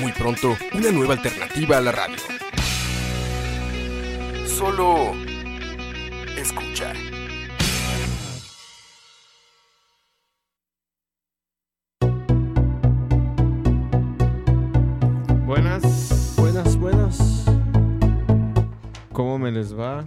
[0.00, 2.16] Muy pronto, una nueva alternativa a la radio.
[4.46, 5.12] Solo
[6.36, 6.92] escucha.
[15.46, 17.44] Buenas, Buenas, buenas.
[19.12, 20.04] ¿cómo me les va?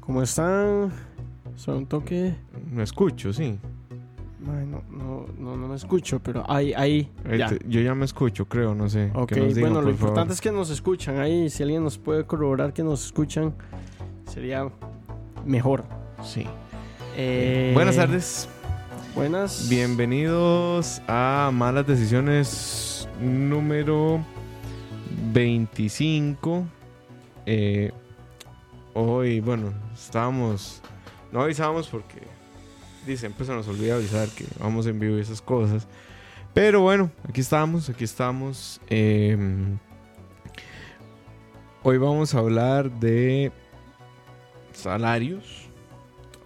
[0.00, 0.92] ¿Cómo están?
[1.54, 2.34] Son un toque.
[2.70, 3.58] Me escucho, sí.
[4.44, 7.08] Ay, no, no, no, no me escucho, pero ahí, ahí.
[7.36, 7.50] Ya.
[7.66, 9.10] Yo ya me escucho, creo, no sé.
[9.14, 11.48] Ok, digan, bueno, lo por importante es que nos escuchan ahí.
[11.48, 13.54] Si alguien nos puede corroborar que nos escuchan,
[14.26, 14.68] sería
[15.44, 15.84] mejor.
[16.24, 16.46] Sí.
[17.16, 18.48] Eh, Buenas tardes,
[19.14, 19.68] Buenas.
[19.68, 24.24] bienvenidos a Malas Decisiones número
[25.32, 26.64] 25.
[27.46, 27.92] Eh,
[28.94, 30.80] hoy, bueno, estábamos...
[31.30, 32.22] No avisamos porque
[33.06, 35.86] dicen, pues se nos olvida avisar que vamos en vivo y esas cosas.
[36.54, 38.80] Pero bueno, aquí estamos, aquí estamos.
[38.88, 39.36] Eh,
[41.82, 43.50] hoy vamos a hablar de
[44.72, 45.68] salarios.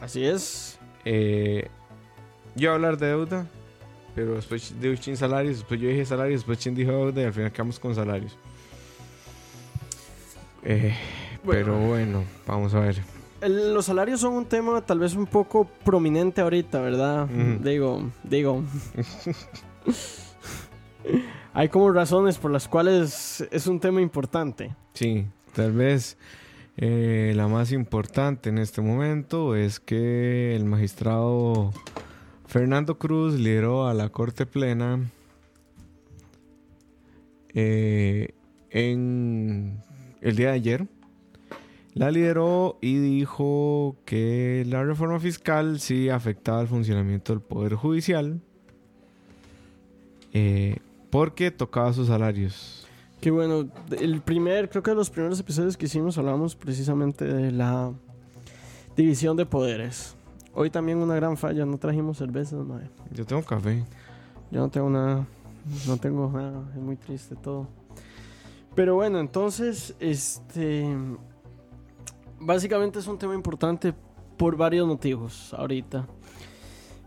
[0.01, 0.79] Así es.
[1.05, 1.69] Eh,
[2.55, 3.47] yo iba a hablar de deuda,
[4.15, 7.33] pero después dije chin salarios, después yo dije salarios, después chin dijo deuda y al
[7.33, 8.37] final quedamos con salarios.
[10.63, 10.97] Eh,
[11.47, 13.16] Pero bueno, vamos a ver.
[13.41, 17.27] El- los salarios son un tema tal vez un poco prominente ahorita, ¿verdad?
[17.63, 18.63] Digo, digo.
[21.53, 24.75] Hay como razones por las cuales es un tema importante.
[24.95, 26.17] Sí, tal vez
[26.77, 31.73] eh, la más importante en este momento es que el magistrado
[32.47, 35.01] Fernando Cruz lideró a la Corte Plena
[37.55, 38.35] eh,
[38.71, 39.83] en
[40.21, 40.87] el día de ayer.
[41.97, 48.43] La lideró y dijo que la reforma fiscal sí afectaba el funcionamiento del Poder Judicial
[50.35, 50.77] eh,
[51.09, 52.87] porque tocaba sus salarios.
[53.19, 57.51] Que bueno, el primer, creo que de los primeros episodios que hicimos hablamos precisamente de
[57.51, 57.91] la
[58.95, 60.17] división de poderes.
[60.53, 62.91] Hoy también una gran falla, no trajimos cervezas, madre.
[63.11, 63.83] Yo tengo café.
[64.51, 65.27] Yo no tengo nada,
[65.87, 67.67] no tengo nada, es muy triste todo.
[68.75, 70.95] Pero bueno, entonces, este,
[72.39, 73.95] básicamente es un tema importante
[74.37, 76.07] por varios motivos ahorita.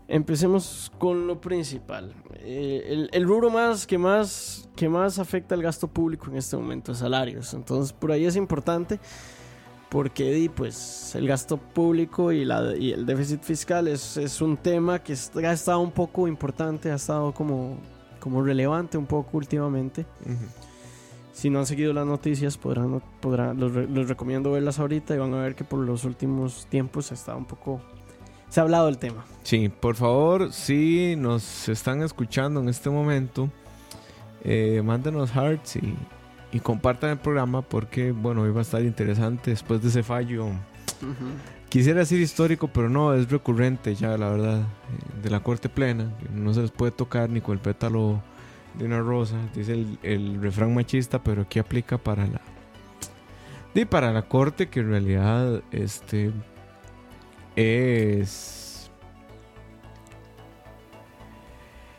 [0.08, 2.12] Empecemos con lo principal.
[2.34, 6.92] Eh, el, rubro más que, más que más afecta al gasto público en este momento
[6.92, 7.54] es salarios.
[7.54, 8.98] Entonces, por ahí es importante
[9.88, 15.00] porque pues, el gasto público y, la, y el déficit fiscal es, es un tema
[15.00, 17.76] que ha estado un poco importante, ha estado como,
[18.18, 20.06] como relevante un poco últimamente.
[21.32, 25.32] Si no han seguido las noticias, podrán, podrán los, los recomiendo verlas ahorita y van
[25.34, 27.80] a ver que por los últimos tiempos estado un poco...
[28.48, 29.24] Se ha hablado del tema.
[29.44, 33.48] Sí, por favor, si nos están escuchando en este momento,
[34.42, 35.94] eh, mándenos hearts y,
[36.52, 40.46] y compartan el programa porque, bueno, hoy va a estar interesante después de ese fallo.
[41.68, 46.12] Quisiera decir histórico, pero no, es recurrente ya, la verdad, eh, de la Corte Plena.
[46.34, 48.20] No se les puede tocar ni con el pétalo
[48.74, 52.40] de una rosa, dice el, el refrán machista, pero aquí aplica para la...
[53.74, 56.32] Y para la Corte, que en realidad, este...
[57.56, 58.90] Es...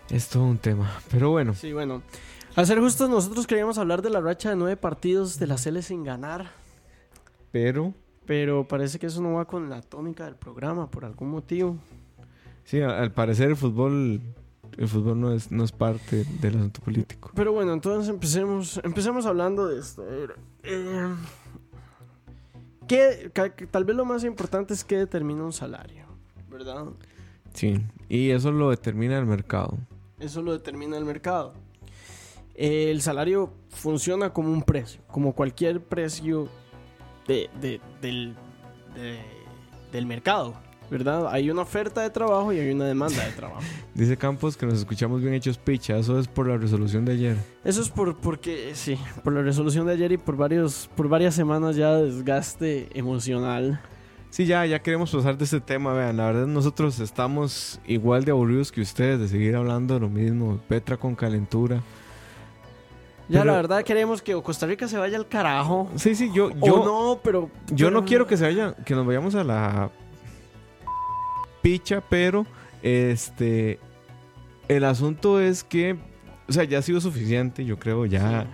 [0.10, 0.92] Es todo un tema.
[1.10, 2.02] Pero bueno, Sí, bueno.
[2.56, 5.82] A ser justos, nosotros queríamos hablar de la racha de nueve partidos de la Cele
[5.82, 6.52] sin ganar.
[7.52, 7.94] pero...
[8.26, 11.78] Pero parece que eso no va con la tónica del programa por algún motivo.
[12.64, 14.22] Sí, al parecer el fútbol...
[14.78, 17.32] El fútbol no es, no es parte del asunto político.
[17.36, 20.04] Pero bueno, entonces empecemos, empecemos hablando de esto.
[20.64, 21.14] Eh,
[22.88, 26.06] ¿qué- ca- que tal vez lo más importante es qué determina un salario,
[26.50, 26.86] ¿verdad?
[27.54, 29.78] Sí, y eso lo determina el mercado.
[30.20, 31.54] Eso lo determina el mercado.
[32.56, 36.48] Eh, el salario funciona como un precio, como cualquier precio
[37.28, 38.36] de, de- del,
[38.96, 39.20] de-
[39.92, 40.54] del mercado,
[40.92, 41.30] ¿verdad?
[41.32, 43.62] Hay una oferta de trabajo y hay una demanda de trabajo.
[43.96, 45.98] Dice Campos que nos escuchamos bien hechos picha.
[45.98, 47.38] Eso es por la resolución de ayer.
[47.64, 51.34] Eso es por porque sí, por la resolución de ayer y por varios por varias
[51.34, 53.80] semanas ya de desgaste emocional.
[54.30, 55.94] Sí, ya, ya queremos pasar de este tema.
[55.94, 60.10] Vean, la verdad nosotros estamos igual de aburridos que ustedes de seguir hablando de lo
[60.10, 60.60] mismo.
[60.68, 61.82] Petra con calentura.
[63.30, 65.90] Ya Pero- la verdad queremos que Costa Rica se vaya al carajo.
[65.96, 67.50] Sí, sí, yo, o yo, no, pero...
[67.70, 69.90] yo pero- no quiero que se vaya, que nos vayamos a la
[71.62, 72.46] picha, pero
[72.84, 73.80] este
[74.68, 75.98] el asunto es que,
[76.48, 78.48] o sea, ya ha sido suficiente, yo creo, ya.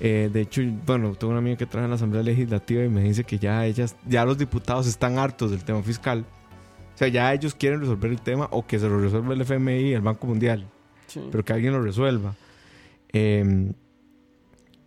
[0.00, 3.02] eh, de hecho, bueno, tengo una amiga que trabaja en la Asamblea Legislativa y me
[3.02, 6.24] dice que ya ellas, ya los diputados están hartos del tema fiscal.
[6.94, 9.72] O sea, ya ellos quieren resolver el tema o que se lo resuelva el FMI
[9.90, 10.66] y el Banco Mundial,
[11.06, 11.20] Sí.
[11.30, 12.34] pero que alguien lo resuelva.
[13.12, 13.72] Eh,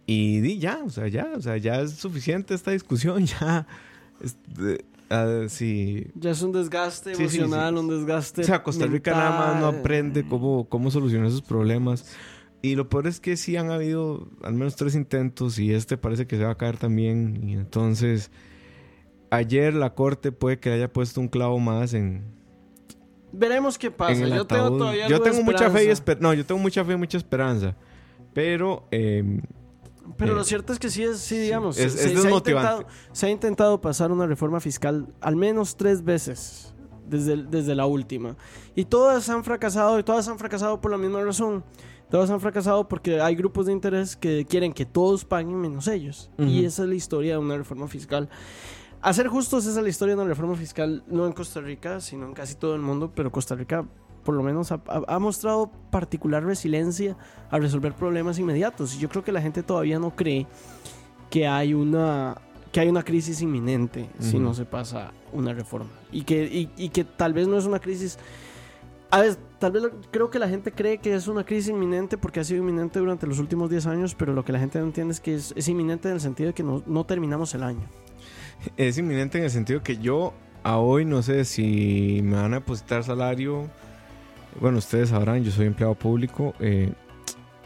[0.08, 3.68] y di ya, o sea, ya, o sea, ya es suficiente esta discusión, ya.
[4.22, 6.08] Este, ah, sí.
[6.16, 7.80] Ya es un desgaste Sí, emocional, sí.
[7.80, 12.06] un desgaste O sea, Costa Rica nada más no aprende cómo, cómo solucionar esos problemas.
[12.64, 16.28] Y lo peor es que sí han habido al menos tres intentos y este parece
[16.28, 17.42] que se va a caer también.
[17.48, 18.32] Y entonces,
[19.32, 22.24] ayer la corte puede que haya puesto un clavo más en,
[23.34, 24.28] Veremos qué pasa.
[24.28, 26.20] Yo tengo todavía Yo tengo mucha fe y esperanza.
[26.20, 27.76] esper- No, yo tengo mucha fe y mucha esperanza.
[28.34, 29.42] Pero eh,
[30.18, 32.32] Pero Eh, lo cierto es que sí, es, sí digamos, es- se, es se ha
[32.32, 36.74] intentado, se ha intentado pasar una reforma fiscal al menos tres veces
[37.08, 38.36] desde, desde la última.
[38.76, 41.64] Y todas han fracasado y todas han fracasado por la misma razón.
[42.10, 46.30] Todas han fracasado porque hay grupos de interés que quieren que todos paguen menos ellos.
[46.38, 48.28] Y esa es la historia de una reforma fiscal.
[49.02, 52.02] A ser justos, esa es la historia de una reforma fiscal, no en Costa Rica,
[52.02, 53.88] sino en casi todo el mundo, pero Costa Rica
[54.24, 57.16] por lo menos ha, mostrado particular resiliencia
[57.50, 58.96] a resolver problemas inmediatos.
[58.96, 60.48] Y yo creo que la gente todavía no cree
[61.30, 62.36] que hay una
[62.72, 66.88] que hay una crisis inminente si no se pasa una reforma y que y, y
[66.88, 68.18] que tal vez no es una crisis
[69.10, 72.18] a ver, tal vez lo- creo que la gente cree que es una crisis inminente
[72.18, 74.86] porque ha sido inminente durante los últimos 10 años, pero lo que la gente no
[74.86, 77.64] entiende es que es, es inminente en el sentido de que no, no terminamos el
[77.64, 77.90] año.
[78.78, 80.32] es inminente en el sentido que yo
[80.64, 83.68] a hoy no sé si me van a depositar salario.
[84.60, 86.54] Bueno, ustedes sabrán, yo soy empleado público.
[86.60, 86.92] eh,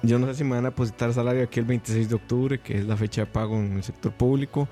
[0.03, 2.77] yo no sé si me van a depositar salario aquí el 26 de octubre, que
[2.77, 4.67] es la fecha de pago en el sector público.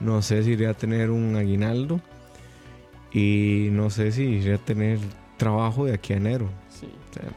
[0.00, 2.00] No sé si iré a tener un aguinaldo.
[3.12, 4.98] Y no sé si iré a tener
[5.36, 6.48] trabajo de aquí a enero.
[6.68, 6.86] Sí.
[7.10, 7.28] O sea,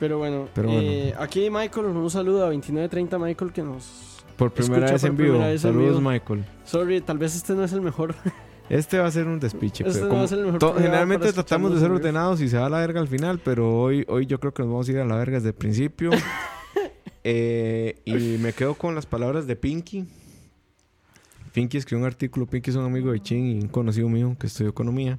[0.00, 4.24] Pero bueno, Pero eh, aquí Michael, un saludo a 2930 Michael que nos...
[4.36, 5.38] por primera vez por en vivo.
[5.38, 6.10] vez en Saludos, vivo.
[6.10, 6.44] Michael.
[6.64, 8.14] Sorry, tal vez este no es el mejor.
[8.70, 9.84] Este va a ser un despiche.
[9.86, 13.40] Este no generalmente tratamos de ser ordenados y se va a la verga al final,
[13.44, 15.54] pero hoy, hoy yo creo que nos vamos a ir a la verga desde el
[15.54, 16.10] principio.
[17.22, 20.06] Eh, y me quedo con las palabras de Pinky.
[21.52, 22.46] Pinky escribió un artículo.
[22.46, 25.18] Pinky es un amigo de Chin y un conocido mío que estudió economía.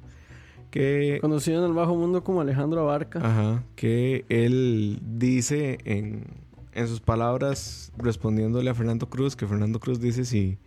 [0.72, 3.20] Que, Conocido en el bajo mundo como Alejandro Abarca.
[3.20, 6.24] ajá, que él dice en,
[6.72, 10.58] en sus palabras, respondiéndole a Fernando Cruz, que Fernando Cruz dice si,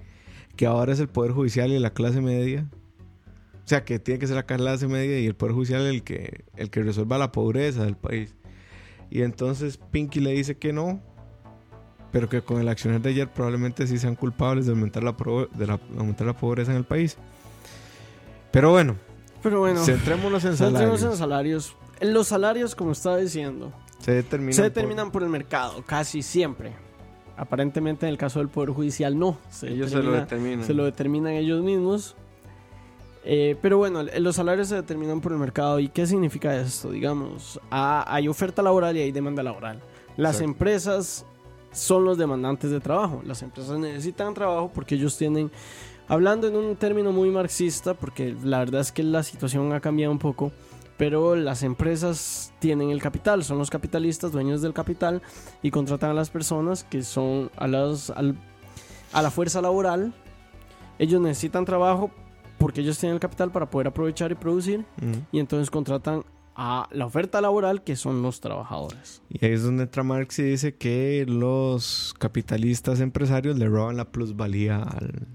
[0.55, 2.65] que ahora es el Poder Judicial y la clase media.
[3.63, 6.43] O sea, que tiene que ser la clase media y el Poder Judicial el que,
[6.55, 8.35] el que resuelva la pobreza del país.
[9.09, 11.01] Y entonces Pinky le dice que no,
[12.11, 15.47] pero que con el accionar de ayer probablemente sí sean culpables de aumentar la, pro-
[15.47, 17.17] de la- aumentar la pobreza en el país.
[18.51, 18.95] Pero bueno,
[19.43, 21.03] Pero bueno, centrémonos en centrémonos salarios.
[21.13, 21.75] en salarios.
[22.01, 25.23] Los salarios, como estaba diciendo, Se determinan, se por- determinan por...
[25.23, 26.73] el mercado, casi siempre.
[27.37, 29.37] Aparentemente en el caso del Poder Judicial no.
[29.49, 30.65] Se ellos se lo determina- determinan.
[30.65, 32.15] se lo determinan ellos mismos.
[33.25, 35.79] Eh, pero bueno, los salarios se determinan por el mercado.
[35.79, 36.91] ¿Y qué significa esto?
[36.91, 39.81] Digamos, ah, hay oferta laboral y hay demanda laboral.
[40.15, 40.51] Las Exacto.
[40.51, 41.25] empresas
[41.71, 43.21] son los demandantes de trabajo.
[43.25, 45.51] Las empresas necesitan trabajo porque ellos tienen,
[46.07, 50.11] hablando en un término muy marxista, porque la verdad es que la situación ha cambiado
[50.11, 50.51] un poco,
[50.97, 55.21] pero las empresas tienen el capital, son los capitalistas, dueños del capital,
[55.61, 58.37] y contratan a las personas que son a, las, al-
[59.13, 60.13] a la fuerza laboral.
[60.99, 62.11] Ellos necesitan trabajo
[62.57, 64.85] porque ellos tienen el capital para poder aprovechar y producir,
[65.31, 66.23] y entonces contratan
[66.57, 69.21] a la oferta laboral que son los trabajadores.
[69.27, 74.05] Y ahí es donde entra Marx y dice que los capitalistas empresarios le roban la
[74.05, 75.27] plusvalía al,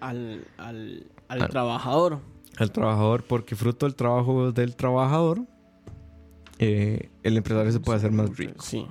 [0.00, 2.18] Al, al, al Al- trabajador.
[2.58, 5.42] Al trabajador porque fruto del trabajo del trabajador
[6.58, 8.62] eh, el empresario se puede hacer más rico.
[8.62, 8.86] Sí.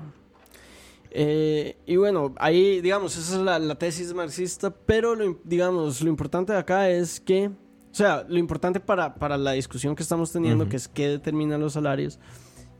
[1.11, 6.09] Eh, y bueno, ahí, digamos, esa es la, la tesis marxista, pero lo, digamos, lo
[6.09, 10.31] importante de acá es que, o sea, lo importante para, para la discusión que estamos
[10.31, 12.19] teniendo, que es qué determina los salarios,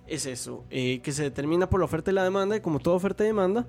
[0.05, 2.95] es eso, eh, que se determina por la oferta y la demanda, y como toda
[2.95, 3.65] oferta y demanda,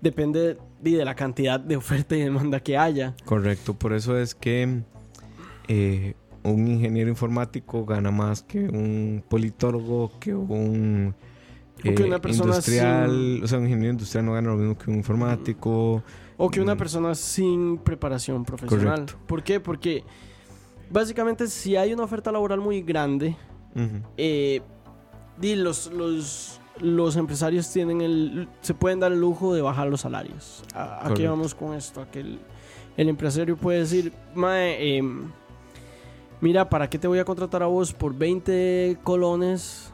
[0.00, 3.14] depende de, de la cantidad de oferta y demanda que haya.
[3.24, 4.82] Correcto, por eso es que
[5.68, 11.14] eh, un ingeniero informático gana más que un politólogo, que un
[11.82, 14.76] que eh, una persona industrial, sin- o sea, un ingeniero industrial no gana lo mismo
[14.78, 16.02] que un informático.
[16.36, 16.78] O que una Mm.
[16.78, 18.94] persona sin preparación profesional.
[19.06, 19.14] Correcto.
[19.26, 19.60] ¿Por qué?
[19.60, 20.04] Porque
[20.90, 23.36] básicamente si hay una oferta laboral muy grande,
[23.74, 24.02] Ujú.
[24.16, 24.60] eh,
[25.42, 30.62] los, los, los empresarios tienen el, se pueden dar el lujo de bajar los salarios.
[30.74, 32.02] ¿A, a qué vamos con esto?
[32.02, 32.38] A que el,
[32.96, 35.30] el empresario puede decir, Mae, em,
[36.40, 39.92] mira, ¿para qué te voy a contratar a vos por 20 colones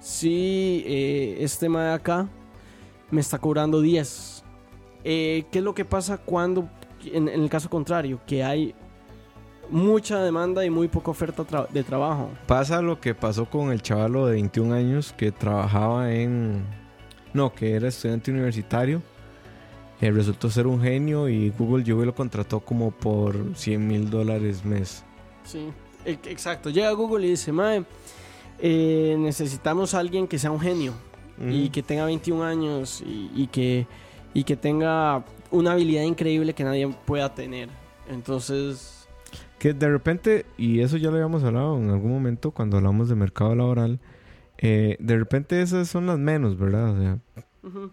[0.00, 2.28] si eh, este Mae acá
[3.10, 4.44] me está cobrando 10?
[5.04, 6.68] Eh, ¿Qué es lo que pasa cuando,
[7.04, 8.74] en, el caso contrario, que hay
[9.70, 12.30] mucha demanda y muy poca oferta de trabajo?
[12.46, 16.64] Pasa lo que pasó con el chavalo de 21 años que trabajaba en...
[17.34, 19.02] No, que era estudiante universitario.
[20.00, 24.10] Eh, resultó ser un genio y Google llegó y lo contrató como por 100 mil
[24.10, 25.04] dólares mes.
[25.44, 25.68] Sí,
[26.04, 26.70] e- exacto.
[26.70, 27.84] Llega Google y dice, Mae,
[28.58, 30.92] eh, necesitamos a alguien que sea un genio
[31.40, 31.72] y Mm.
[31.72, 33.86] que tenga 21 años y, y que,
[34.32, 37.68] y que tenga una habilidad increíble que nadie pueda tener.
[38.08, 39.08] Entonces,
[39.58, 43.14] Que de repente, y eso ya lo habíamos hablado en algún momento cuando hablamos de
[43.14, 43.98] mercado laboral,
[44.58, 46.90] eh, de repente esas son las menos, ¿verdad?
[46.90, 47.18] O sea,
[47.62, 47.90] ujú.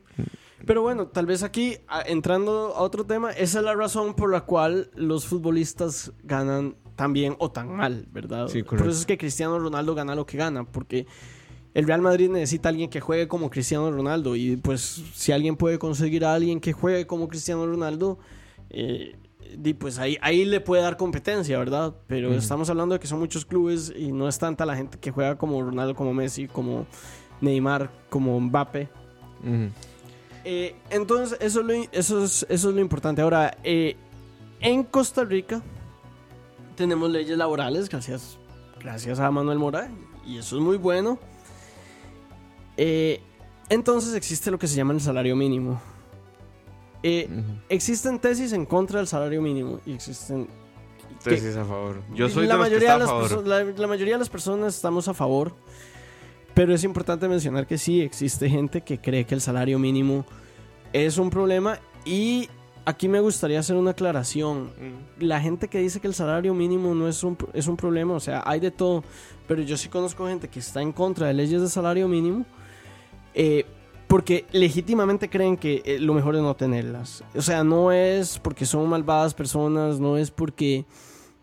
[0.66, 4.32] pero bueno, tal vez aquí, a- entrando a otro tema, esa es la razón por
[4.32, 8.48] la cual los futbolistas ganan tan bien o tan mal, ¿verdad?
[8.48, 11.08] Sí, por eso es que Cristiano Ronaldo gana lo que gana, porque
[11.74, 14.36] el Real Madrid necesita a alguien que juegue como Cristiano Ronaldo.
[14.36, 18.20] Y pues si alguien puede conseguir a alguien que juegue como Cristiano Ronaldo,
[18.70, 19.16] eh,
[19.80, 21.96] pues ahí, ahí le puede dar competencia, ¿verdad?
[22.06, 25.10] Pero estamos hablando de que son muchos clubes y no es tanta la gente que
[25.10, 26.86] juega como Ronaldo, como Messi, como
[27.42, 28.90] Neymar, como Mbappe.
[30.46, 33.24] Eh, entonces, eso es, lo, eso, es, eso es lo importante.
[33.24, 33.96] Ahora, eh,
[34.60, 35.64] en Costa Rica
[36.82, 38.40] tenemos leyes laborales, gracias,
[38.80, 39.92] gracias a Manuel Mora,
[40.26, 41.20] y eso es muy bueno.
[42.76, 43.22] Eh,
[43.70, 45.80] entonces existe lo que se llama el salario mínimo.
[47.04, 47.60] Eh, Ujú.
[47.70, 50.48] existen tesis en contra del salario mínimo y existen
[51.24, 52.02] Tesis a favor.
[52.16, 53.30] Yo soy la de los que mayoría está a de las favor.
[53.30, 55.54] perso- la, la mayoría de las personas estamos a favor,
[56.56, 60.26] pero es importante mencionar que sí existe gente que cree que el salario mínimo
[60.94, 62.50] es un problema y
[62.86, 64.72] aquí me gustaría hacer una aclaración.
[65.20, 68.20] La gente que dice que el salario mínimo no es un, es un problema, o
[68.20, 69.04] sea, hay de todo,
[69.48, 72.46] pero yo sí conozco gente que está en contra de leyes de salario mínimo
[73.34, 73.66] eh,
[74.08, 77.24] porque legítimamente creen que eh, lo mejor es no tenerlas.
[77.34, 80.86] O sea, no es porque son malvadas personas, no es porque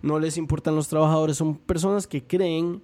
[0.02, 2.82] no les importan los trabajadores, son personas que creen,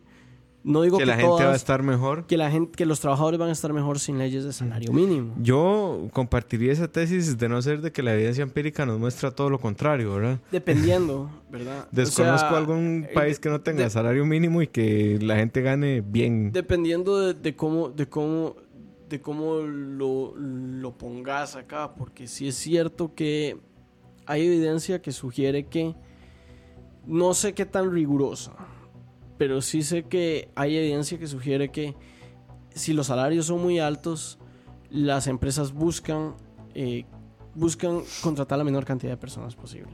[0.64, 2.26] no digo Que que, la gente va a estar mejor.
[2.26, 5.34] que la gente, que los trabajadores van a estar mejor sin leyes de salario mínimo.
[5.40, 9.50] Yo compartiría esa tesis de no ser de que la evidencia empírica nos muestra todo
[9.50, 10.40] lo contrario, ¿verdad?
[10.50, 11.84] Dependiendo, ¿verdad?
[11.92, 15.36] O Desconozco sea, algún eh, país que no tenga de- salario mínimo y que la
[15.36, 16.50] gente gane bien.
[16.50, 18.56] Dependiendo de, de cómo, de cómo,
[19.10, 23.58] de cómo lo, lo pongas acá, porque sí es cierto que
[24.24, 25.94] hay evidencia que sugiere que
[27.06, 28.52] no sé qué tan rigurosa,
[29.44, 31.94] pero sí sé que hay evidencia que sugiere que
[32.74, 34.38] si los salarios son muy altos,
[34.88, 36.32] las empresas buscan
[36.74, 37.04] eh,
[37.54, 39.92] buscan contratar la menor cantidad de personas posibles.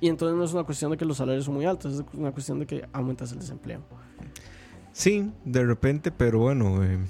[0.00, 2.30] Y entonces no es una cuestión de que los salarios son muy altos, es una
[2.30, 3.80] cuestión de que aumentas el desempleo.
[4.92, 7.00] Sí, de repente, pero bueno, eh,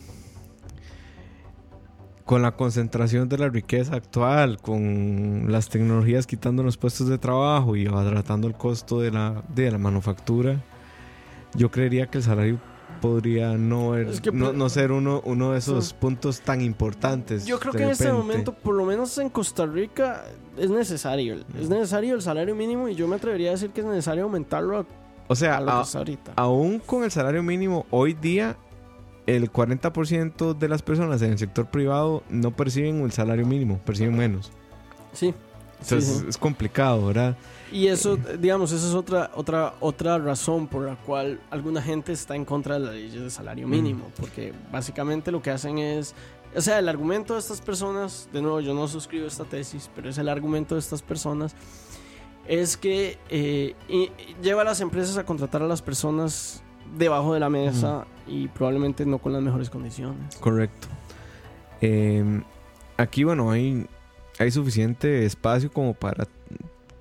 [2.24, 7.76] con la concentración de la riqueza actual, con las tecnologías quitando los puestos de trabajo
[7.76, 10.64] y abaratando el costo de la, de la manufactura,
[11.56, 12.58] yo creería que el salario
[13.00, 15.94] podría no, Es que no, no ser uno, uno de esos Sí.
[16.00, 17.44] puntos tan importantes.
[17.46, 20.24] Yo creo que en este momento, por lo menos en Costa Rica,
[20.56, 21.36] es necesario.
[21.60, 24.78] Es necesario el salario mínimo y yo me atrevería a decir que es necesario aumentarlo
[24.78, 24.86] a,
[25.28, 26.32] O sea, a lo que a- está ahorita.
[26.36, 28.56] aún con el salario mínimo, hoy día
[29.26, 34.16] el 40% de las personas en el sector privado no perciben el salario mínimo, perciben
[34.16, 34.52] menos.
[35.12, 35.34] Sí.
[35.80, 36.26] sí, Entonces sí.
[36.28, 37.36] es complicado, ¿verdad?
[37.72, 42.36] Y eso, digamos, esa es otra, otra, otra razón por la cual alguna gente está
[42.36, 44.06] en contra de las leyes de salario mínimo.
[44.18, 46.14] Porque básicamente lo que hacen es.
[46.54, 50.08] O sea, el argumento de estas personas, de nuevo, yo no suscribo esta tesis, pero
[50.08, 51.54] es el argumento de estas personas,
[52.46, 56.62] es que eh, y- y lleva a las empresas a contratar a las personas
[56.96, 60.36] debajo de la mesa y probablemente no con las mejores condiciones.
[60.36, 60.86] Correcto.
[61.80, 62.42] Eh,
[62.96, 63.86] aquí, bueno, hay,
[64.38, 66.26] hay suficiente espacio como para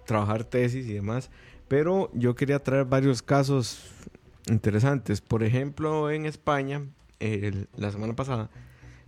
[0.05, 1.29] trabajar tesis y demás,
[1.67, 3.91] pero yo quería traer varios casos
[4.47, 5.21] interesantes.
[5.21, 6.83] Por ejemplo, en España,
[7.19, 8.50] el- la semana pasada,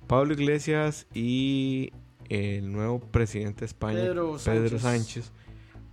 [0.07, 1.91] Pablo Iglesias y
[2.29, 3.99] el nuevo presidente de España,
[4.53, 4.79] Pedro.
[4.79, 5.31] Sánchez,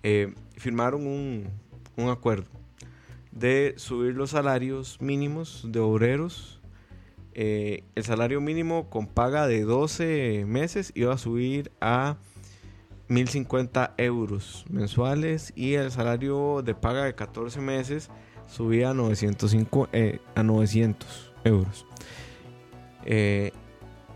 [0.03, 1.49] eh, firmaron un,
[1.97, 2.47] un acuerdo
[3.33, 6.61] de subir los salarios mínimos de obreros.
[7.35, 12.17] Eh, el salario mínimo con paga de 12 meses iba a subir a
[13.09, 18.11] 1050 euros mensuales y el salario de paga de 14 meses
[18.47, 21.87] subía a 905 eh, a 900 euros.
[23.05, 23.53] Eh,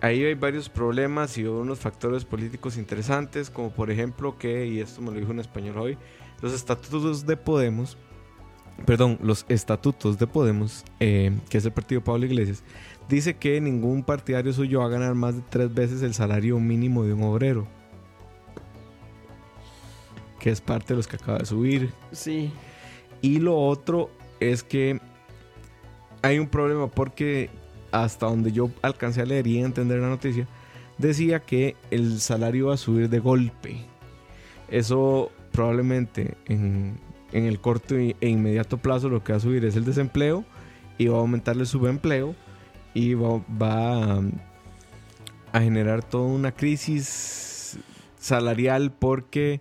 [0.01, 5.01] ahí hay varios problemas y unos factores políticos interesantes, como por ejemplo que, y esto
[5.03, 5.99] me lo dijo un español hoy,
[6.41, 7.99] los estatutos de Podemos,
[8.87, 12.63] perdón, los estatutos de Podemos, eh, que es el partido Pablo Iglesias,
[13.09, 17.05] dice que ningún partidario suyo va a ganar más de tres veces el salario mínimo
[17.05, 17.78] de un obrero.
[20.39, 21.93] Que es parte de los que acaba de subir.
[22.13, 22.53] Sí.
[23.23, 25.01] Y lo otro es que
[26.23, 27.51] hay un problema porque
[27.91, 30.47] hasta donde yo alcancé a leer y entender la noticia,
[30.99, 33.79] decía que el salario va a subir de golpe.
[34.69, 36.99] Eso probablemente en,
[37.33, 40.45] en el corto e inmediato plazo lo que va a subir es el desempleo
[40.99, 42.35] y va a aumentar el subempleo
[42.95, 44.21] y va, va
[45.53, 47.79] a generar toda una crisis
[48.19, 49.61] salarial porque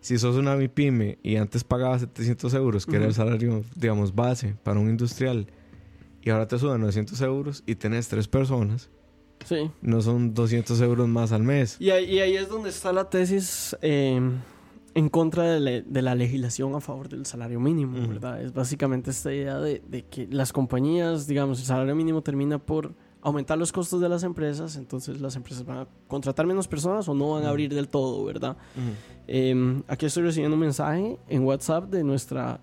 [0.00, 4.54] si sos una MIPYME y antes pagaba 700 euros, que era el salario, digamos, base
[4.62, 5.46] para un industrial,
[6.22, 8.90] y ahora te suben 900 euros y tenés tres personas,
[9.44, 9.70] Sí.
[9.82, 11.76] no son 200 euros más al mes.
[11.80, 14.20] Y ahí, y ahí es donde está la tesis eh,
[14.94, 18.08] en contra de, le- de la legislación a favor del salario mínimo, Ujú.
[18.08, 18.42] ¿verdad?
[18.42, 22.94] Es básicamente esta idea de, de que las compañías, digamos, el salario mínimo termina por
[23.22, 27.14] aumentar los costos de las empresas, entonces las empresas van a contratar menos personas o
[27.14, 28.56] no van a abrir del todo, ¿verdad?
[29.26, 32.60] Eh, aquí estoy recibiendo un mensaje en WhatsApp de nuestra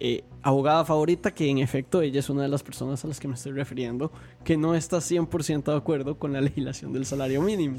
[0.00, 3.28] eh, abogada favorita, que en efecto ella es una de las personas a las que
[3.28, 4.12] me estoy refiriendo,
[4.44, 7.78] que no está 100% de acuerdo con la legislación del salario mínimo.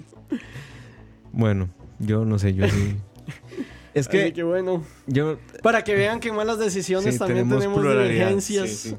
[1.32, 2.96] Bueno, yo no sé, yo sí.
[3.94, 7.84] es que que bueno, yo, para que vean que en malas decisiones Sí, también tenemos
[7.84, 8.70] tenemos, divergencias.
[8.70, 8.96] sí, sí.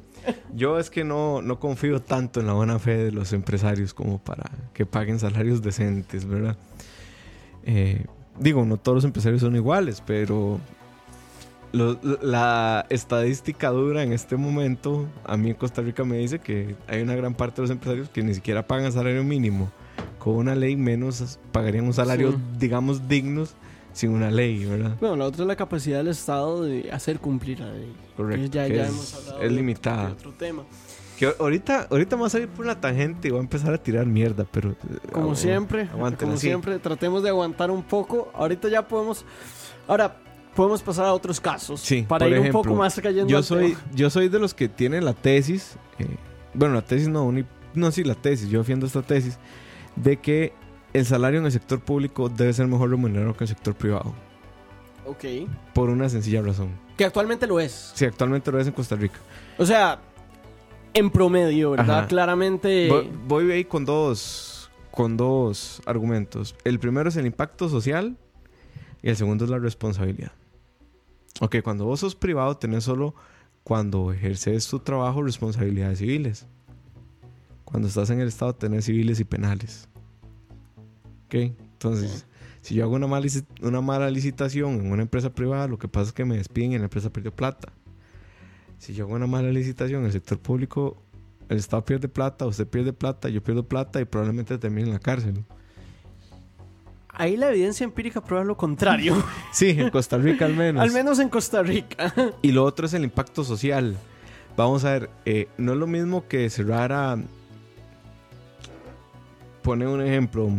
[0.55, 4.19] Yo es que no, no confío tanto en la buena fe de los empresarios como
[4.19, 6.57] para que paguen salarios decentes, ¿verdad?
[7.65, 8.05] Eh,
[8.39, 10.61] digo, no todos los empresarios son iguales, pero
[11.73, 16.77] lo- la estadística dura en este momento, a mí en Costa Rica me dice que
[16.89, 19.71] hay una gran parte de los empresarios que ni siquiera pagan salario mínimo.
[20.19, 22.39] Con una ley menos pagarían un salario, Sí.
[22.59, 23.55] digamos, dignos
[23.97, 24.97] sin una ley, ¿verdad?
[25.01, 27.93] Bueno, la otra es la capacidad del Estado de hacer cumplir la ley.
[28.17, 28.47] Correcto.
[28.53, 30.07] Ya, es, hemos hablado es limitada.
[30.07, 30.63] de otro tema.
[31.19, 34.05] Que ahorita, ahorita vamos a ir por una tangente y voy a empezar a tirar
[34.05, 34.73] mierda, pero...
[34.73, 34.77] eh,
[35.13, 38.31] Como agu- siempre, como siempre, tratemos de aguantar un poco.
[38.35, 39.25] Ahorita ya podemos.
[39.89, 40.15] Ahora,
[40.55, 41.81] podemos pasar a otros casos.
[41.81, 43.81] Sí, para ir ejemplo, un poco más cayendo Yo soy, tema.
[43.95, 46.07] yo soy de los que tienen la tesis, eh,
[46.53, 47.33] bueno, la tesis no,
[47.75, 49.39] no, sí, la tesis, yo defiendo esta tesis,
[49.97, 50.53] de que
[50.99, 54.15] el salario en el sector público debe ser mejor remunerado que el sector privado,
[55.07, 55.25] Ok.
[55.75, 56.71] por una sencilla razón.
[56.97, 57.93] Que actualmente lo es.
[57.95, 59.19] Si actualmente lo es en Costa Rica.
[59.59, 60.01] O sea,
[60.95, 61.99] en promedio, ¿verdad?
[62.01, 62.09] Ajá.
[62.09, 62.89] Claramente.
[62.89, 66.55] Voy, voy ahí con dos, con dos argumentos.
[66.65, 68.17] El primero es el impacto social
[69.03, 70.33] y el segundo es la responsabilidad.
[71.41, 73.15] Ok, cuando vos sos privado tenés solo
[73.63, 76.47] cuando ejerces tu trabajo responsabilidades civiles.
[77.67, 79.87] Cuando estás en el Estado tenés civiles y penales.
[81.27, 82.27] Ok, entonces
[82.67, 83.29] si yo hago una mala,
[83.63, 86.79] una mala licitación en una empresa privada, lo que pasa es que me despiden y
[86.79, 87.73] la empresa perdió plata.
[88.79, 91.01] Si yo hago una mala licitación en el sector público,
[91.49, 94.99] el Estado pierde plata, usted pierde plata, yo pierdo plata y probablemente termine en la
[94.99, 95.45] cárcel.
[97.09, 99.15] Ahí la evidencia empírica prueba lo contrario.
[99.53, 100.83] Sí, en Costa Rica al menos.
[100.83, 102.13] Al menos en Costa Rica.
[102.43, 103.97] Y lo otro es el impacto social.
[104.57, 107.17] Vamos a ver, eh, no es lo mismo que cerrar a...
[109.63, 110.51] Pone un ejemplo.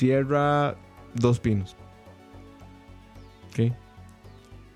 [0.00, 0.76] Cierra
[1.14, 1.74] dos pinos.
[3.50, 3.72] ¿Ok?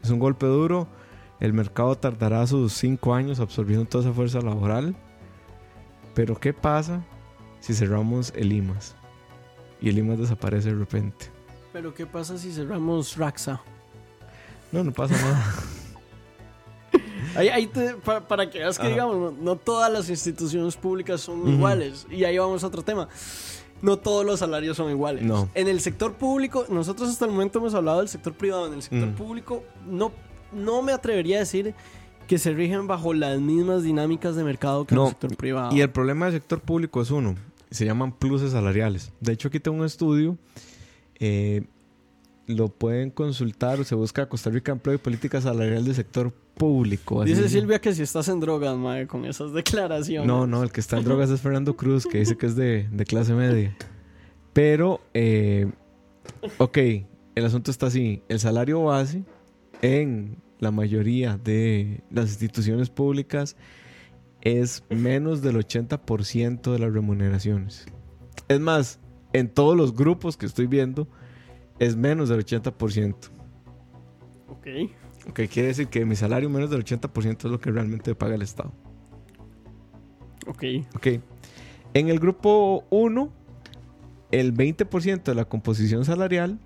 [0.03, 0.89] Es un golpe duro.
[1.41, 4.97] El mercado tardará sus cinco años absorbiendo toda esa fuerza laboral.
[6.15, 7.05] Pero ¿qué pasa
[7.61, 8.95] si cerramos el IMAS?
[9.83, 11.27] Y el IMAS desaparece de repente.
[11.75, 13.61] Pero ¿qué pasa si cerramos Raxa?
[14.73, 15.45] No, no pasa nada.
[17.37, 18.91] Ahí, ahí te- pa- para, que veas que, Ajá.
[18.93, 22.07] digamos, no, no todas las instituciones públicas son iguales.
[22.11, 23.09] Y ahí vamos a otro tema.
[23.83, 25.23] No todos los salarios son iguales.
[25.25, 25.49] No.
[25.55, 28.67] En el sector público, nosotros hasta el momento hemos hablado del sector privado.
[28.67, 29.15] En el sector Mm.
[29.15, 30.13] público, no,
[30.53, 31.75] no me atrevería a decir
[32.27, 35.75] que se rigen bajo las mismas dinámicas de mercado que No, el sector privado.
[35.75, 37.35] Y el problema del sector público es uno,
[37.71, 39.13] se llaman pluses salariales.
[39.21, 40.37] De hecho, aquí tengo un estudio,
[41.19, 41.63] eh,
[42.51, 47.25] lo pueden consultar, o se busca Costa Rica Empleo y Política Salarial del Sector Público.
[47.25, 50.27] Dice Silvia que si estás en drogas, mae, con esas declaraciones.
[50.27, 52.89] No, no, el que está en drogas es Fernando Cruz, que dice que es de,
[52.91, 53.77] de clase media.
[54.53, 55.71] Pero, eh,
[56.59, 56.79] ok,
[57.35, 58.23] el asunto está así.
[58.29, 59.25] El salario base
[59.83, 63.57] en la mayoría de las instituciones públicas
[64.43, 67.87] es menos del 80% de las remuneraciones.
[68.49, 69.01] Es más,
[69.33, 71.09] en todos los grupos que estoy viendo,
[71.81, 73.17] es menos del 80%.
[74.49, 74.67] Ok.
[75.29, 78.43] Ok, quiere decir que mi salario menos del 80% es lo que realmente paga el
[78.43, 78.73] Estado.
[80.47, 80.65] Ok.
[80.95, 81.07] Ok.
[81.95, 83.33] En el grupo 1,
[84.31, 86.61] el 20% de la composición salarial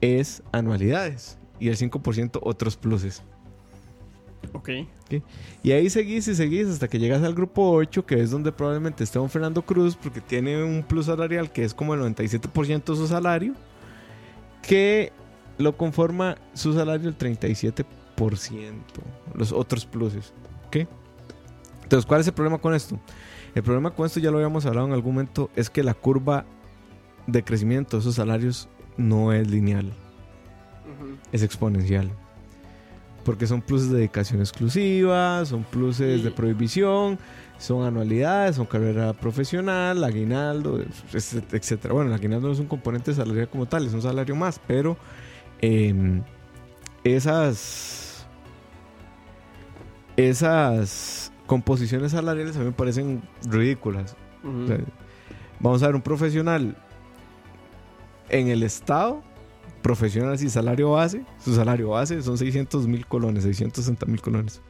[0.00, 3.22] es anualidades y el 5% otros pluses.
[4.54, 4.70] Ok.
[5.62, 9.04] Y ahí seguís y seguís hasta que llegas al grupo 8, que es donde probablemente
[9.04, 12.96] esté don Fernando Cruz, porque tiene un plus salarial que es como el 97% de
[12.96, 13.54] su salario,
[14.62, 15.12] que
[15.58, 17.84] lo conforma su salario el 37%,
[19.34, 20.32] los otros pluses.
[20.66, 20.88] ¿Ok?
[21.82, 22.98] Entonces, ¿cuál es el problema con esto?
[23.54, 26.46] El problema con esto, ya lo habíamos hablado en algún momento, es que la curva
[27.26, 29.92] de crecimiento de esos salarios no es lineal,
[31.32, 32.10] es exponencial.
[33.24, 37.18] Porque son pluses de dedicación exclusiva, son pluses de prohibición,
[37.58, 40.80] son anualidades, son carrera profesional, aguinaldo,
[41.12, 41.94] etc- etcétera.
[41.94, 44.96] Bueno, el aguinaldo no es un componente salarial como tal, es un salario más, pero
[45.60, 46.22] em,
[47.04, 48.26] esas
[50.16, 54.16] esas composiciones salariales a mí me parecen ridículas.
[54.42, 54.64] Ujú.
[54.64, 54.78] O sea,
[55.60, 56.76] vamos a ver un profesional
[58.28, 59.22] en el estado,
[59.82, 64.60] profesional sin salario base, su salario base son 600 mil colones, 660 mil colones.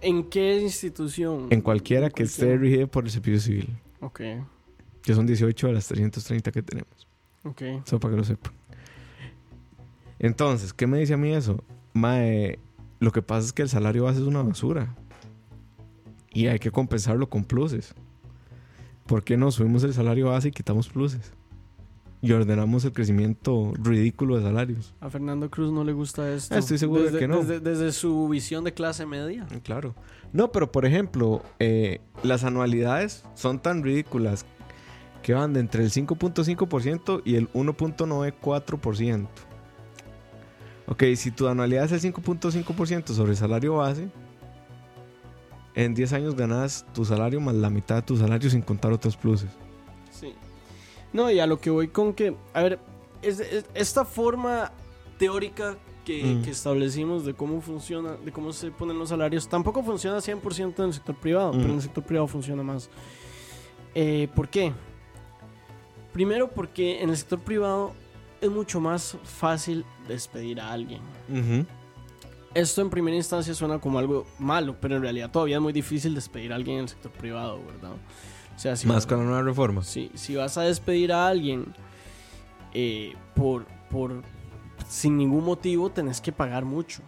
[0.00, 1.46] ¿En qué institución?
[1.50, 3.68] En cualquiera que esté regida por el servicio civil,
[4.00, 4.20] Ok,
[5.02, 7.06] que son 18 de las 330 que tenemos.
[7.44, 7.62] ok.
[7.86, 8.52] Eso para que lo sepan.
[10.18, 11.62] Entonces, ¿qué me dice a mí eso?
[11.92, 12.58] Mae,
[13.00, 14.94] lo que pasa es que el salario base es una basura.
[16.32, 17.94] Y hay que compensarlo con pluses.
[19.06, 21.32] ¿Por qué no subimos el salario base y quitamos pluses?
[22.24, 24.94] Y ordenamos el crecimiento ridículo de salarios.
[25.00, 26.54] A Fernando Cruz no le gusta esto.
[26.54, 27.40] Ah, estoy seguro de que no.
[27.40, 29.46] Desde, desde su visión de clase media.
[29.62, 29.94] Claro.
[30.32, 34.46] No, pero por ejemplo, eh, las anualidades son tan ridículas
[35.22, 39.28] que van de entre el 5.5% y el 1.94%.
[40.86, 44.08] Ok, si tu anualidad es el 5.5% sobre el salario base,
[45.74, 49.14] en 10 años ganas tu salario más la mitad de tu salario sin contar otros
[49.14, 49.50] pluses.
[50.10, 50.32] Sí.
[51.14, 52.78] No, y a lo que voy con que, a ver,
[53.22, 54.70] es, es- esta forma
[55.18, 56.42] teórica que, Mm.
[56.42, 60.88] que establecimos de cómo funciona, de cómo se ponen los salarios, tampoco funciona 100% en
[60.88, 61.56] el sector privado, Mm.
[61.56, 62.90] pero en el sector privado funciona más.
[63.94, 64.72] Eh, ¿Por qué?
[66.12, 67.92] Primero porque en el sector privado
[68.40, 71.00] es mucho más fácil despedir a alguien.
[72.54, 76.14] Esto en primera instancia suena como algo malo, pero en realidad todavía es muy difícil
[76.14, 77.96] despedir a alguien en el sector privado, ¿verdad?
[78.54, 79.82] O sea, si Más vas- con la nueva reforma.
[79.82, 81.74] si, si vas a despedir a alguien
[82.72, 84.22] eh, por, por
[84.88, 87.02] sin ningún motivo, tenés que pagar mucho.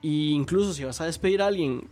[0.00, 1.86] Y incluso si vas a despedir a alguien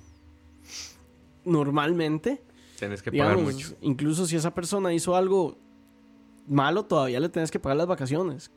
[1.44, 2.42] normalmente,
[2.78, 5.58] Tienes que digamos, incluso si esa persona hizo algo
[6.48, 8.50] malo, todavía le tenés que pagar las vacaciones.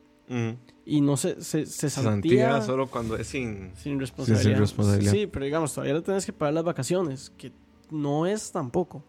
[0.85, 3.71] Y no se, se, se Santía santía solo cuando es sin...
[3.75, 4.43] sin responsabilidad.
[4.51, 5.11] sin responsabilidad.
[5.11, 7.51] Sí, pero digamos, todavía le tenés que pagar las vacaciones, que
[7.91, 9.03] no es tampoco.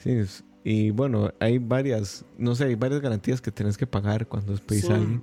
[0.00, 0.20] Sí,
[0.64, 4.84] y bueno, hay varias, no sé, hay varias garantías que tienes que pagar cuando despedís
[4.86, 4.92] Sí.
[4.92, 5.22] a alguien.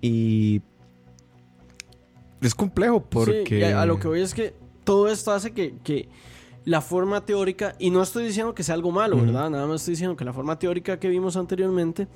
[0.00, 0.62] Y
[2.40, 3.44] es complejo porque...
[3.48, 6.08] Sí, a, lo que voy es que todo esto hace que, que
[6.64, 9.16] la forma teórica, y no estoy diciendo que sea algo malo.
[9.16, 9.50] ¿verdad?
[9.50, 12.06] Nada más estoy diciendo que la forma teórica que vimos anteriormente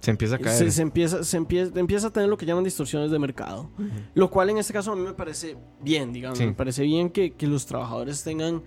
[0.00, 0.56] se empieza a caer.
[0.56, 3.70] se, se empieza, se empieza, empieza a tener lo que llaman distorsiones de mercado.
[4.14, 6.38] Lo cual en este caso a mí me parece bien, digamos.
[6.38, 6.46] Sí.
[6.46, 8.62] Me parece bien que, que los trabajadores tengan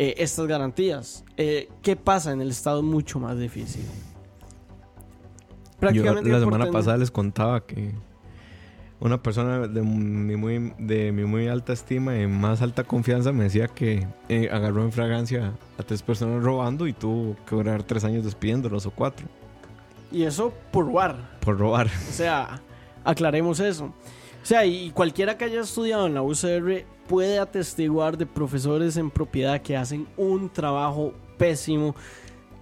[0.00, 1.24] eh, estas garantías.
[1.36, 2.82] Eh, ¿Qué pasa en el Estado?
[2.82, 3.84] Mucho más difícil.
[5.92, 7.92] Yo la semana tener- pasada les contaba que
[9.00, 13.44] una persona de mi muy, de mi muy alta estima y más alta confianza me
[13.44, 18.02] decía que eh, agarró en fragancia a tres personas robando y tuvo que durar tres
[18.04, 19.26] años despidiéndolos o cuatro
[20.10, 21.16] Y eso por WAR.
[21.40, 21.86] por robar.
[21.86, 22.60] O sea,
[23.04, 23.92] aclaremos eso.
[24.48, 29.10] O sea, y cualquiera que haya estudiado en la UCR puede atestiguar de profesores en
[29.10, 31.94] propiedad que hacen un trabajo pésimo.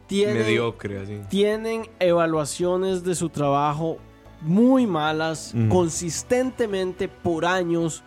[0.09, 1.21] Tienen, Mediocre, así.
[1.31, 3.99] tienen evaluaciones de su trabajo
[4.41, 8.03] muy malas, consistentemente por años,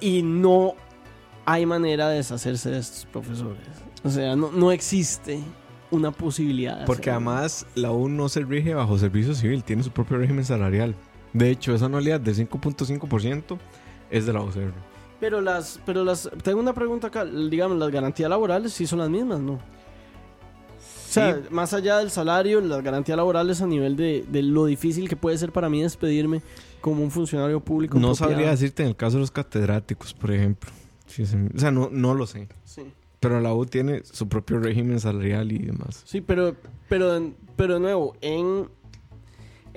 [0.00, 0.74] y no
[1.44, 3.62] hay manera de deshacerse de estos profesores.
[4.02, 5.38] O sea, no, no existe
[5.92, 6.80] una posibilidad.
[6.80, 7.30] de Porque hacerlo.
[7.30, 10.96] además la U no se rige bajo servicio civil, tiene su propio régimen salarial.
[11.36, 13.58] De hecho, esa anualidad de 5.5%
[14.10, 14.72] es de la UCR.
[15.20, 19.10] Pero las, pero las, tengo una pregunta acá, digamos, las garantías laborales sí son las
[19.10, 19.52] mismas, ¿no?
[19.52, 25.08] O sea, más allá del salario, las garantías laborales a nivel de, de lo difícil
[25.08, 26.42] que puede ser para mí despedirme
[26.80, 27.98] como un funcionario público.
[27.98, 30.70] no sabría decirte en el caso de los catedráticos, por ejemplo.
[31.06, 32.48] Sí, sí, o sea, no, no lo sé.
[32.64, 32.82] Sí,
[33.20, 36.02] Pero la U tiene su propio régimen salarial y demás.
[36.04, 36.54] Sí, pero,
[36.88, 38.68] pero, pero de nuevo, en,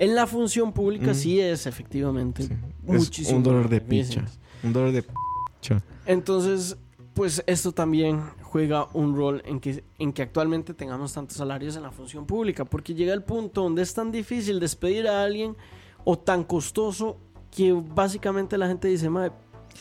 [0.00, 1.14] en la función pública Mm.
[1.14, 2.52] sí es efectivamente Sí.
[2.88, 3.36] Es muchísimo.
[3.38, 4.24] un dolor de picha.
[4.64, 5.80] Un dolor de picha.
[6.06, 6.76] Entonces,
[7.14, 11.82] pues esto también juega un rol en que, en que actualmente tengamos tantos salarios en
[11.82, 15.54] la función pública, porque llega el punto donde es tan difícil despedir a alguien
[16.04, 17.18] o tan costoso
[17.54, 19.30] que básicamente la gente dice, "Mae,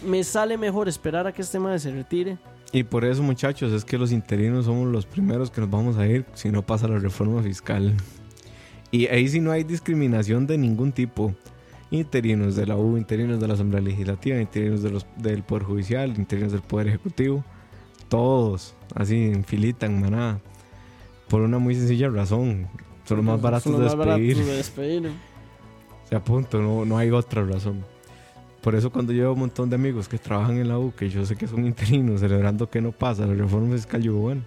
[0.05, 2.37] me sale mejor esperar a que este madre se retire.
[2.71, 6.05] Y por eso, muchachos, es que los interinos somos los primeros que nos vamos a
[6.05, 7.95] ir si no pasa la reforma fiscal.
[8.91, 11.33] Y ahí sí no hay discriminación de ningún tipo.
[11.91, 16.09] Interinos de la U, interinos de la Asamblea Legislativa, interinos de los, del Poder Judicial,
[16.17, 17.43] interinos del Poder Ejecutivo.
[18.09, 20.39] Todos, así en filita, en manada.
[21.27, 22.67] Por una muy sencilla razón.
[23.05, 24.35] Son los más baratos Son de los más despedir.
[24.35, 25.11] baratos de despedir.
[26.09, 27.83] Se apunto, no, no hay otra razón.
[28.61, 31.25] Por eso cuando llevo un montón de amigos que trabajan en la U, que yo
[31.25, 34.41] sé que son interinos, celebrando que no pasa la reforma fiscal, yo bueno,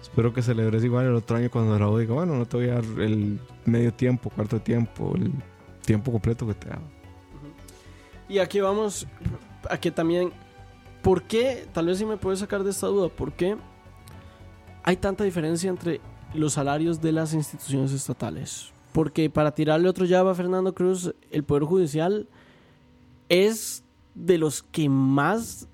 [0.00, 2.74] espero que celebres igual el otro año cuando U diga, bueno, no te voy a
[2.74, 5.32] dar el medio tiempo, cuarto tiempo, el
[5.84, 6.78] tiempo completo que te da.
[8.28, 9.06] Y aquí vamos
[9.68, 10.32] a también,
[11.02, 11.66] ¿por qué?
[11.72, 13.56] Tal vez si me puedes sacar de esta duda, ¿por qué
[14.82, 16.00] hay tanta diferencia entre
[16.34, 18.72] los salarios de las instituciones estatales?
[18.92, 22.28] Porque para tirarle otro llave a Fernando Cruz, el Poder Judicial
[23.28, 25.68] es de los que más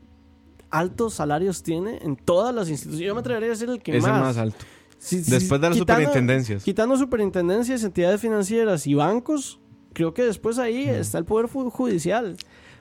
[0.72, 3.06] altos salarios tiene en todas las instituciones.
[3.06, 4.16] Yo me atrevería a decir el que Es más.
[4.16, 4.64] el más alto.
[4.98, 6.64] Si- Después de las quitando- superintendencias.
[6.64, 9.60] Quitando superintendencias, entidades financieras y bancos,
[9.92, 12.36] creo que después ahí está el Poder Judicial.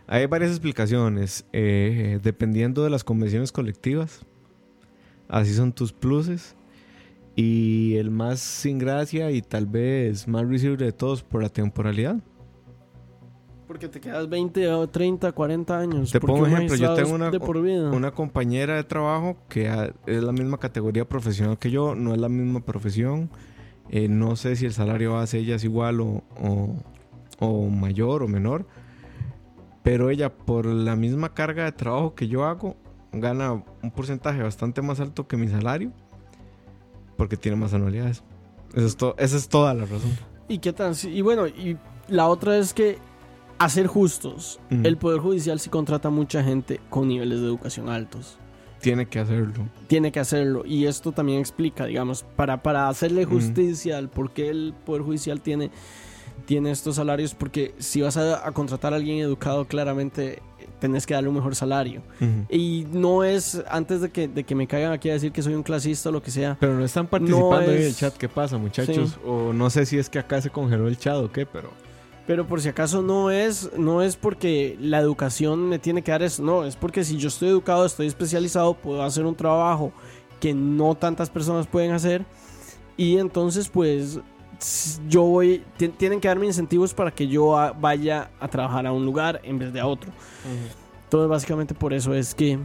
[0.08, 4.22] Hay varias explicaciones, eh, dependiendo de las convenciones colectivas.
[5.30, 6.56] Así son tus pluses.
[7.36, 12.18] Y el más sin gracia y tal vez más risible de todos por la temporalidad.
[13.72, 16.12] Porque te quedas 20 o 30, 40 años.
[16.12, 17.30] Te pongo un ejemplo, yo tengo una,
[17.94, 19.72] una compañera de trabajo que
[20.08, 23.30] es la misma categoría profesional que yo, no es la misma profesión.
[23.90, 26.76] Eh, no sé si el salario base ella es igual o, o-
[27.40, 28.66] o mayor o menor.
[29.84, 32.76] Pero ella, por la misma carga de trabajo que yo hago,
[33.14, 35.94] gana un porcentaje bastante más alto que mi salario.
[37.16, 38.22] Porque tiene más anualidades.
[38.76, 40.12] Eso es esa es toda la razón.
[40.50, 40.94] ¿Y qué tan?
[41.06, 41.78] Y bueno, y
[42.10, 42.98] la otra es que,
[43.64, 48.38] a ser justos, el Poder Judicial sí contrata mucha gente con niveles de educación altos.
[48.82, 49.70] Tiene que hacerlo.
[49.86, 50.64] Tiene que hacerlo.
[50.66, 55.40] Y esto también explica, digamos, para, para hacerle justicia al por qué el Poder Judicial
[55.42, 55.70] tiene,
[56.46, 57.36] tiene estos salarios.
[57.36, 61.36] Porque si vas a, a contratar a alguien educado, claramente eh, tenés que darle un
[61.36, 62.02] mejor salario.
[62.50, 65.54] Y no es, antes de que, de que me caigan aquí a decir que soy
[65.54, 68.18] un clasista o lo que sea, Pero no están participando ahí en el chat.
[68.18, 69.20] ¿Qué pasa, muchachos?
[69.24, 71.70] O no sé si es que acá se congeló el chat o qué, pero...
[72.32, 76.24] Pero por si acaso no es, no es porque la educación me tiene que dar
[76.24, 79.92] eso, no, es porque si yo estoy educado, estoy especializado, puedo hacer un trabajo
[80.40, 82.24] que no tantas personas pueden hacer
[82.96, 84.22] y entonces pues
[85.10, 88.94] yo voy, ti- tienen que darme incentivos para que yo a- vaya a trabajar a
[88.94, 90.10] un lugar en vez de a otro.
[91.04, 92.58] Entonces básicamente por eso es que,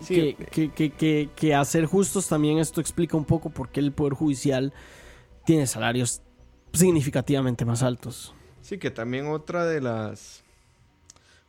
[0.00, 0.34] Sí.
[0.50, 4.14] que, que, que, que- ser justos también esto explica un poco por qué el Poder
[4.14, 4.72] Judicial
[5.44, 6.22] tiene salarios
[6.74, 8.34] significativamente más altos.
[8.62, 10.42] Sí, que también otra de las.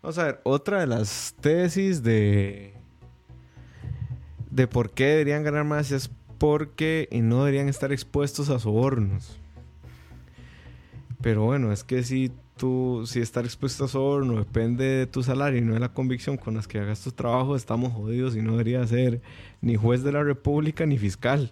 [0.02, 2.74] Vamos a ver, otra de las tesis de.
[4.52, 9.40] de por qué deberían ganar más es porque y no deberían estar expuestos a sobornos.
[11.22, 15.60] Pero bueno, es que si tú, si estar expuesto a soborno depende de tu salario
[15.60, 18.52] y no de la convicción con las que hagas tu trabajo, estamos jodidos y no
[18.52, 19.22] debería ser
[19.62, 21.52] ni juez de la república ni fiscal.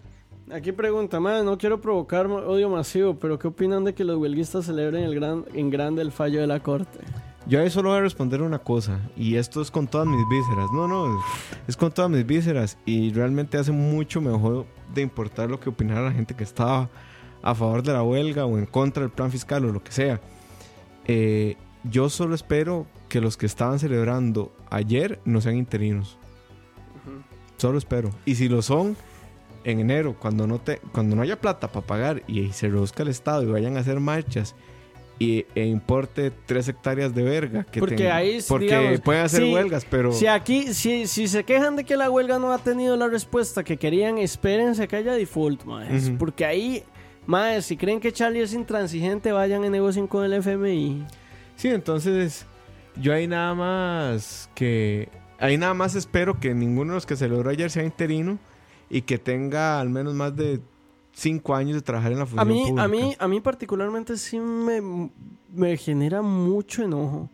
[0.51, 4.65] Aquí pregunta, man, no quiero provocar odio masivo, pero ¿qué opinan de que los huelguistas
[4.65, 6.99] celebren el gran, en grande el fallo de la corte?
[7.45, 10.69] Yo ahí solo voy a responder una cosa, y esto es con todas mis vísceras.
[10.73, 11.21] No, no,
[11.67, 16.01] es con todas mis vísceras, y realmente hace mucho mejor de importar lo que opinara
[16.01, 16.89] la gente que estaba
[17.41, 20.21] a favor de la huelga o en contra del plan fiscal o lo que sea.
[21.05, 26.17] Eh, yo solo espero que los que estaban celebrando ayer no sean interinos.
[27.57, 28.09] Solo espero.
[28.25, 28.95] Y si lo son,
[29.63, 33.09] en enero, cuando no, te, cuando no haya plata para pagar y se reduzca el
[33.09, 34.55] Estado y vayan a hacer marchas
[35.19, 37.63] y, e importe tres hectáreas de verga.
[37.63, 40.11] Que Porque ahí, Porque digamos, pueden hacer huelgas, pero...
[40.11, 43.63] Si aquí, si, si se quejan de que la huelga no ha tenido la respuesta
[43.63, 46.11] que querían, espérense que haya default, maes.
[46.17, 46.83] Porque ahí,
[47.25, 51.05] maes, si creen que Charlie es intransigente, vayan y negocien con el FMI.
[51.55, 52.45] Sí, entonces
[52.95, 55.09] yo ahí nada más que...
[55.39, 58.39] Ahí nada más espero que ninguno de los que celebró ayer sea interino
[58.89, 60.59] y que tenga al menos más de
[61.13, 62.83] cinco años de trabajar en la A función mí, pública.
[62.83, 65.09] a mí, a mí particularmente sí me,
[65.53, 67.29] me genera mucho enojo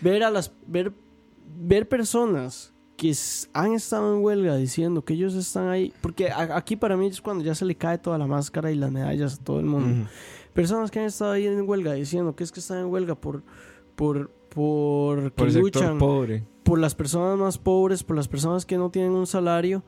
[0.00, 0.92] ver a las ver,
[1.58, 3.12] ver personas que
[3.52, 7.20] han estado en huelga diciendo que ellos están ahí, porque a- aquí para mí es
[7.20, 10.08] cuando ya se le cae toda la máscara y las medallas a todo el mundo.
[10.52, 13.42] Personas que han estado ahí en huelga diciendo que es que están en huelga por
[13.96, 16.44] por por que Por sector luchan pobre.
[16.62, 19.82] por las personas más pobres, por las personas que no tienen un salario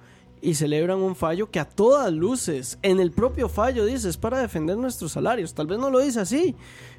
[0.47, 4.39] y celebran un fallo que a todas luces, en el propio fallo dice, es para
[4.39, 5.55] defender nuestros salarios.
[5.55, 6.55] Tal vez no lo dice así,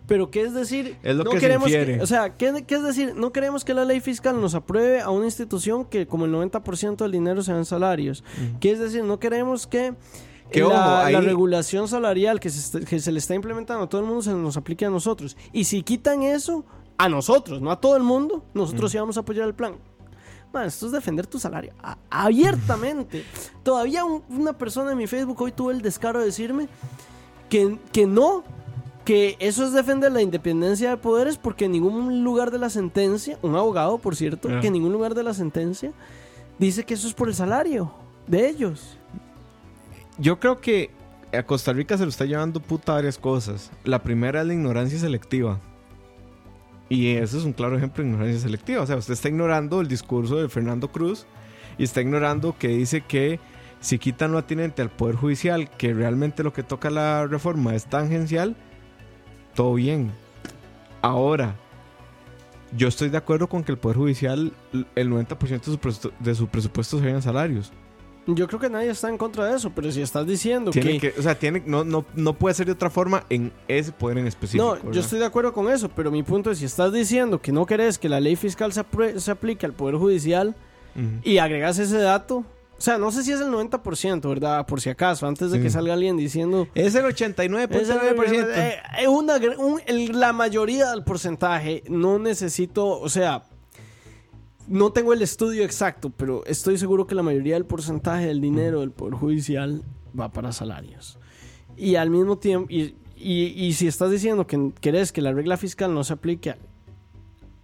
[0.05, 0.97] pero ¿qué es decir?
[1.01, 2.01] Es lo no que se queremos infiere.
[2.01, 3.13] o sea, ¿qué, qué es decir?
[3.15, 6.97] No queremos que la ley fiscal nos apruebe a una institución que como el 90%
[6.97, 8.21] del dinero sean salarios.
[8.59, 9.03] ¿Qué es decir?
[9.05, 9.93] No queremos que...
[10.51, 13.83] Que, la, ojo, la ahí- regulación salarial que se, está- que se le está implementando
[13.83, 15.35] a todo el mundo se nos aplique a nosotros.
[15.53, 16.65] Y si quitan eso,
[16.97, 19.75] a nosotros, no a todo el mundo, nosotros sí vamos a apoyar el plan.
[20.65, 23.23] Esto es defender tu salario a- abiertamente.
[23.63, 26.67] Todavía un- una persona en mi Facebook hoy tuvo el descaro de decirme
[27.49, 28.43] que, que no,
[29.05, 33.37] que eso es defender la independencia de poderes porque en ningún lugar de la sentencia,
[33.41, 35.91] un abogado por cierto, que en ningún lugar de la sentencia
[36.59, 37.91] dice que eso es por el salario
[38.27, 38.97] de ellos.
[40.17, 40.89] Yo creo que
[41.33, 43.71] a Costa Rica se lo está llevando puta varias cosas.
[43.83, 45.59] La primera es la ignorancia selectiva.
[46.89, 48.81] Y eso es un claro ejemplo de ignorancia selectiva.
[48.81, 51.25] O sea, usted está ignorando el discurso de Fernando Cruz
[51.77, 53.39] y está ignorando que dice que
[53.81, 57.85] si quitan lo atinente al Poder Judicial, que realmente lo que toca la reforma es
[57.85, 58.55] tangencial,
[59.53, 60.11] todo bien.
[61.01, 61.55] Ahora,
[62.75, 64.53] yo estoy de acuerdo con que el Poder Judicial,
[64.95, 67.71] el 90% de su, presu- de su presupuesto sean salarios.
[68.27, 71.13] Yo creo que nadie está en contra de eso, pero si estás diciendo Tiene que...
[71.13, 74.17] que, o sea, tiene, no, no, no puede ser de otra forma en ese poder
[74.17, 74.63] en específico.
[74.65, 74.91] No, ¿verdad?
[74.91, 77.65] yo estoy de acuerdo con eso, pero mi punto es, si estás diciendo que no
[77.65, 78.83] querés que la ley fiscal se,
[79.19, 80.55] se aplique al Poder Judicial
[81.23, 84.65] y agregas ese dato, o sea, no sé si es el 90%, ¿verdad?
[84.67, 85.63] Por si acaso, antes de Sí.
[85.63, 86.67] que salga alguien diciendo...
[86.75, 88.47] Es el "Es el- 89.9%.
[88.55, 88.77] eh,
[89.87, 93.43] eh, la mayoría del porcentaje no necesito, o sea,
[94.67, 98.81] no tengo el estudio exacto, pero estoy seguro que la mayoría del porcentaje del dinero
[98.81, 99.81] del Poder Judicial
[100.19, 101.17] va para salarios.
[101.75, 105.57] Y al mismo tiempo, y, y- y si estás diciendo que querés que la regla
[105.57, 106.55] fiscal no se aplique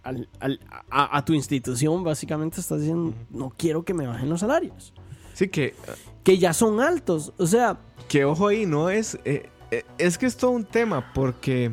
[0.02, 4.40] al- al- a, a tu institución, básicamente estás diciendo, no quiero que me bajen los
[4.40, 4.92] salarios,
[5.32, 5.74] Sí, que,
[6.22, 7.32] que ya son altos.
[7.38, 9.18] O sea, que ojo ahí, no es.
[9.24, 11.72] eh, eh, es que es todo un tema, porque.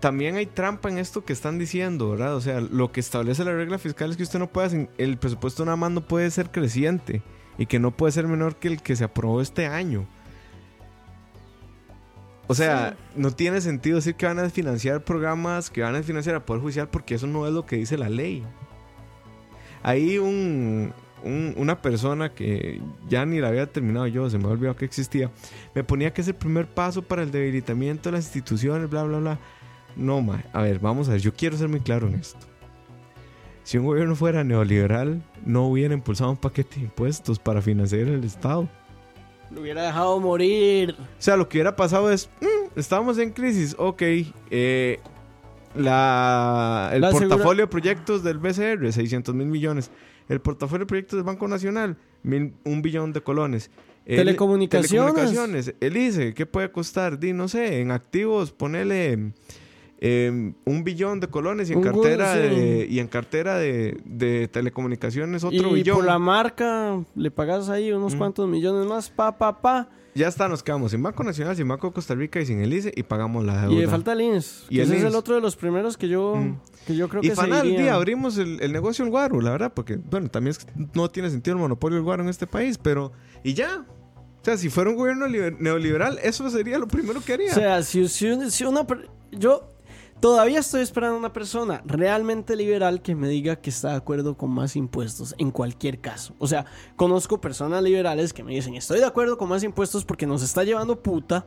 [0.00, 2.36] También hay trampa en esto que están diciendo, ¿verdad?
[2.36, 4.66] O sea, lo que establece la regla fiscal es que usted no puede.
[4.68, 7.22] hacer- El presupuesto nada más no puede ser creciente
[7.58, 10.06] y que no puede ser menor que el que se aprobó este año.
[12.48, 16.36] O sea, no tiene sentido decir que van a financiar programas, que van a financiar
[16.36, 18.44] al Poder Judicial, porque eso no es lo que dice la ley.
[19.82, 20.92] Hay un,
[21.24, 24.84] un- una persona que ya ni la había terminado yo, se me había olvidado que
[24.84, 25.30] existía,
[25.74, 29.18] me ponía que es el primer paso para el debilitamiento de las instituciones, bla, bla,
[29.18, 29.38] bla.
[29.96, 32.38] No, ma, a ver, vamos a ver, yo quiero ser muy claro en esto.
[33.64, 38.22] Si un gobierno fuera neoliberal, no hubiera impulsado un paquete de impuestos para financiar el
[38.24, 38.68] Estado.
[39.50, 40.94] lo hubiera dejado morir.
[40.98, 44.02] O sea, lo que hubiera pasado es, mm, estamos en crisis, ok,
[44.50, 44.98] eh,
[45.74, 49.90] la, el La segura- portafolio de proyectos del BCR, 600 mil millones.
[50.28, 53.70] El portafolio de proyectos del Banco Nacional, mil- un billón de colones.
[54.04, 54.90] El- Telecomunicaciones.
[55.14, 55.74] telecomunicaciones.
[55.80, 57.18] El ICE, ¿qué puede costar?
[57.18, 59.32] Di, no sé, en activos, ponele
[60.00, 62.38] eh, un billón de colones y en Un cartera, sí.
[62.40, 65.96] de, y en cartera de, de telecomunicaciones otro y billón.
[65.96, 69.88] por la marca le pagas ahí unos cuantos millones más, pa, pa, pa.
[70.14, 72.72] Ya está, nos quedamos sin Banco Nacional, sin Banco de Costa Rica y sin el
[72.72, 73.74] ICE y pagamos la deuda.
[73.74, 74.64] Y le falta el INS.
[74.70, 76.58] Y ese es el otro de los primeros que yo, Mm.
[76.86, 79.72] que yo creo Y que Fanal, día abrimos el, el negocio en Guaro, la verdad,
[79.74, 82.78] porque, bueno, también es que no tiene sentido el monopolio del Guaro en este país,
[82.78, 83.12] pero,
[83.44, 83.84] y ya.
[84.40, 87.50] O sea, si fuera un gobierno liber- neoliberal, eso sería lo primero que haría.
[87.50, 88.86] O sea, si, si- si una...
[89.32, 89.68] Yo
[90.26, 94.50] todavía estoy esperando una persona realmente liberal que me diga que está de acuerdo con
[94.50, 96.34] más impuestos en cualquier caso.
[96.40, 100.26] O sea, conozco personas liberales que me dicen, estoy de acuerdo con más impuestos porque
[100.26, 101.46] nos está llevando puta.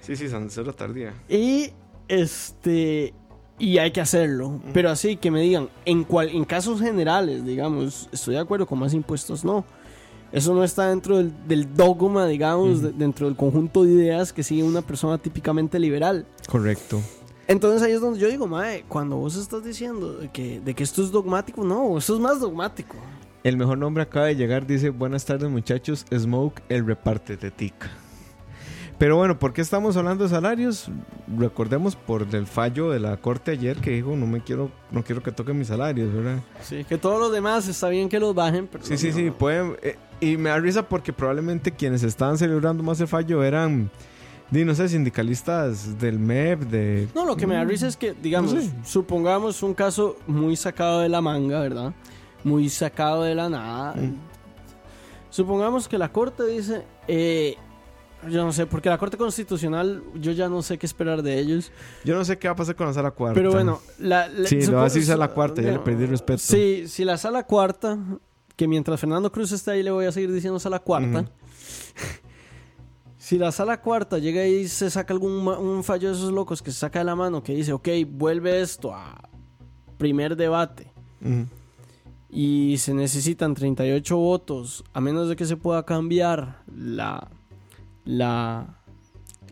[0.00, 1.12] sí, sí, Cero tardía.
[1.28, 1.72] Y
[2.06, 3.14] este
[3.58, 8.08] y hay que hacerlo, pero así que me digan en cual en casos generales, digamos,
[8.12, 9.64] estoy de acuerdo con más impuestos, no.
[10.32, 14.42] Eso no está dentro del, del dogma, digamos, de- dentro del conjunto de ideas que
[14.42, 16.26] sigue una persona típicamente liberal.
[16.48, 17.00] Correcto.
[17.48, 20.82] Entonces ahí es donde yo digo, mae, cuando vos estás diciendo de que, de que
[20.84, 22.96] esto es dogmático, no, esto es más dogmático.
[23.44, 27.90] El mejor nombre acaba de llegar, dice, buenas tardes muchachos, Smoke, el reparte tetica.
[28.98, 30.88] Pero bueno, ¿por qué estamos hablando de salarios?
[31.36, 35.22] Recordemos por el fallo de la corte ayer que dijo, no me quiero, no quiero
[35.22, 36.38] que toquen mis salarios, ¿verdad?
[36.62, 39.14] Sí, que todos los demás está bien que los bajen, pero Sí, sí, no.
[39.16, 39.76] sí, pueden.
[39.82, 43.90] eh, y me da risa porque probablemente quienes estaban celebrando más el fallo eran,
[44.50, 47.08] di, no sé, sindicalistas del MEP, de.
[47.14, 48.70] No, lo que me da risa es que, digamos, No sé.
[48.84, 51.92] supongamos un caso muy sacado de la manga, ¿verdad?
[52.44, 53.94] Muy sacado de la nada.
[53.94, 54.14] Mm.
[55.30, 57.56] Supongamos que la corte dice, eh,
[58.30, 61.72] Yo no sé, porque la Corte Constitucional, yo ya no sé qué esperar de ellos.
[62.04, 63.34] Yo no sé qué va a pasar con la sala cuarta.
[63.34, 66.10] Pero bueno, la, la- Sí, lo va a decir sala cuarta, ya le perdí el
[66.10, 66.38] respeto.
[66.38, 67.98] Sí, si la sala cuarta,
[68.62, 71.24] que mientras Fernando Cruz esté ahí le voy a seguir diciendo sala cuarta.
[73.18, 76.70] Si la sala cuarta llega y se saca algún un fallo de esos locos que
[76.72, 79.28] se saca de la mano, que dice, ok, vuelve esto a
[79.96, 80.92] primer debate
[82.28, 87.28] y se necesitan 38 votos, a menos de que se pueda cambiar la,
[88.04, 88.76] la,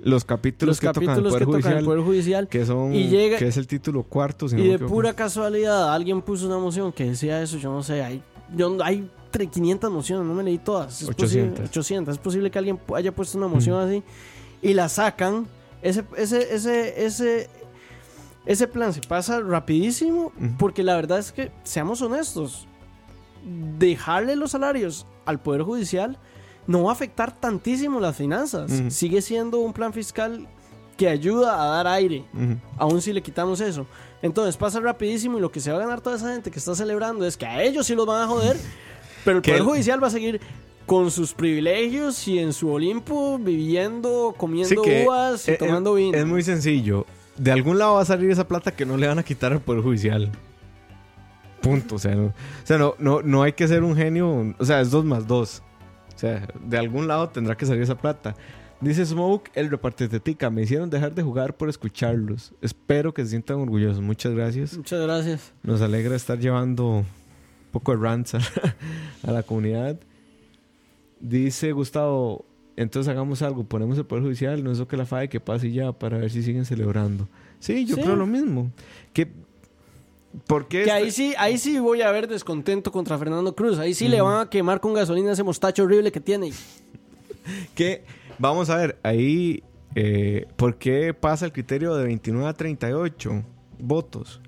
[0.03, 2.49] Los capítulos los que tocan el tocan Judicial, el Poder Judicial.
[2.49, 6.23] que son, y llega- que es el título cuarto, si Y de pura casualidad, alguien
[6.23, 8.21] puso una moción que decía eso, yo no sé, hay,
[8.57, 11.03] yo, hay tre- 500 mociones, no me leí todas.
[11.03, 11.51] Es 800.
[11.51, 12.15] Posible, 800.
[12.15, 14.03] Es posible que alguien haya puesto una moción así
[14.63, 15.47] y la sacan.
[15.83, 17.51] Ese, ese, ese, ese,
[18.47, 22.67] ese plan se pasa rapidísimo porque la verdad es que, seamos honestos,
[23.79, 26.19] dejarle los salarios al Poder Judicial
[26.67, 28.71] no va a afectar tantísimo las finanzas.
[28.91, 30.47] Sigue siendo un plan fiscal
[31.01, 32.57] que ayuda a dar aire Ujú.
[32.77, 33.87] aún si le quitamos eso.
[34.21, 36.75] Entonces pasa rapidísimo y lo que se va a ganar toda esa gente que está
[36.75, 38.59] celebrando es que a ellos sí los van a joder,
[39.25, 40.43] pero el Que Poder Judicial va a seguir
[40.85, 46.05] con sus privilegios y en su Olimpo viviendo, comiendo Sí uvas y es- tomando es,
[46.05, 46.19] vino.
[46.19, 47.07] Es muy sencillo.
[47.39, 49.61] De algún lado va a salir esa plata que no le van a quitar al
[49.63, 50.31] Poder Judicial.
[51.63, 51.95] Punto.
[51.95, 52.33] O sea, no, o
[52.65, 54.55] sea, no, no, no hay que ser un genio.
[54.59, 55.63] O sea, es dos más dos.
[56.15, 58.35] O sea, de algún lado tendrá que salir esa plata.
[58.81, 60.49] Dice Smoke, el repartetetica.
[60.51, 62.53] Me hicieron dejar de jugar por escucharlos.
[62.63, 64.01] Espero que se sientan orgullosos.
[64.03, 64.77] Muchas gracias.
[64.77, 65.53] Muchas gracias.
[65.63, 67.07] Nos alegra estar llevando un
[67.73, 68.41] poco de rants a,
[69.23, 69.99] a la comunidad.
[71.21, 75.29] Dice Gustavo, entonces hagamos algo, ponemos el Poder Judicial, no es lo que la FAE
[75.29, 77.29] que pase y ya para ver si siguen celebrando.
[77.59, 78.03] Sí, yo Sí.
[78.03, 78.71] creo lo mismo.
[79.13, 79.29] Que,
[80.47, 80.79] ¿Por qué?
[80.79, 83.79] Que esta- ahí sí, ahí sí voy a ver descontento contra Fernando Cruz.
[83.79, 86.53] Ahí sí le van a quemar con gasolina ese mostacho horrible que tiene.
[87.75, 88.05] que
[88.41, 89.63] vamos a ver, ahí,
[89.95, 93.45] eh, ¿por qué pasa el criterio de 29 a 38
[93.79, 94.41] votos?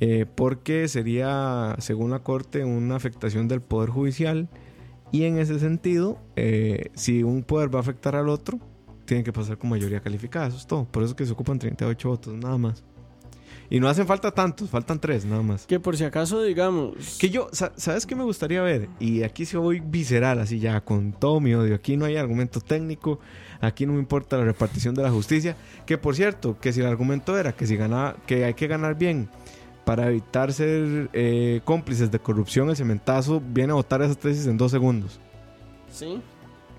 [0.00, 4.48] Eh, porque sería, según la Corte, una afectación del Poder Judicial
[5.12, 8.58] y en ese sentido, eh, si un poder va a afectar al otro,
[9.04, 10.84] tiene que pasar con mayoría calificada, eso es todo.
[10.84, 12.82] Por eso es que se ocupan 38 votos, nada más.
[13.72, 15.64] Y no hacen falta tantos, faltan tres, nada más.
[15.64, 17.18] Que por si acaso, digamos...
[17.20, 18.88] Que yo, sa- ¿sabes qué me gustaría ver?
[18.98, 21.76] Y aquí sí voy visceral, así ya, con todo mi odio.
[21.76, 23.20] Aquí no hay argumento técnico,
[23.60, 25.56] aquí no me importa la repartición de la justicia.
[25.86, 28.96] Que por cierto, que si el argumento era que si ganaba, que hay que ganar
[28.98, 29.28] bien
[29.84, 34.56] para evitar ser eh, cómplices de corrupción, el cementazo viene a votar esa tesis en
[34.58, 35.20] dos segundos.
[35.92, 36.20] Sí.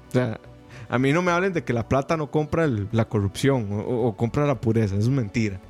[0.10, 0.42] O sea,
[0.90, 3.80] a mí no me hablen de que la plata no compra el- la corrupción o,
[3.80, 5.62] o- o compra la pureza, eso es mentira.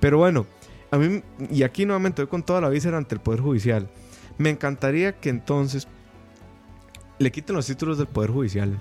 [0.00, 0.46] Pero bueno,
[0.90, 3.88] a mí, y aquí nuevamente voy con toda la víscera ante el Poder Judicial.
[4.38, 5.86] Me encantaría que entonces
[7.18, 8.80] le quiten los títulos del Poder Judicial.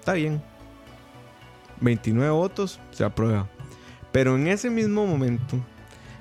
[0.00, 0.42] Está bien.
[1.80, 3.48] 29 votos, se aprueba.
[4.10, 5.56] Pero en ese mismo momento,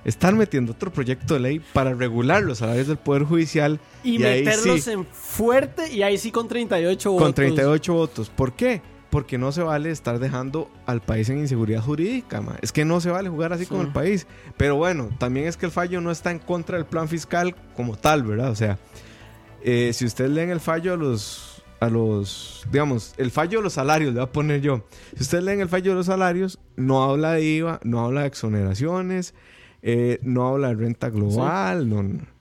[0.03, 4.23] estar metiendo otro proyecto de ley para regular los salarios del Poder Judicial Y, Y
[4.25, 4.91] ahí meterlos sí.
[4.91, 7.25] en fuerte y ahí sí con 38 votos.
[7.25, 8.29] con 38 votos.
[8.29, 8.81] ¿Por qué?
[9.13, 12.57] Porque no se vale estar dejando al país en inseguridad jurídica, ma.
[12.63, 13.69] Es que no se vale jugar así Sí.
[13.69, 14.25] con el país.
[14.57, 17.95] Pero bueno, también es que el fallo no está en contra del plan fiscal como
[17.95, 18.49] tal, ¿verdad?
[18.49, 18.79] O sea,
[19.63, 23.73] eh, si ustedes leen el fallo a los, a los, digamos, el fallo de los
[23.73, 24.83] salarios, le voy a poner yo.
[25.15, 28.27] Si ustedes leen el fallo de los salarios, no habla de IVA, no habla de
[28.27, 29.35] exoneraciones,
[29.83, 32.32] eh, no habla de renta global, no, no.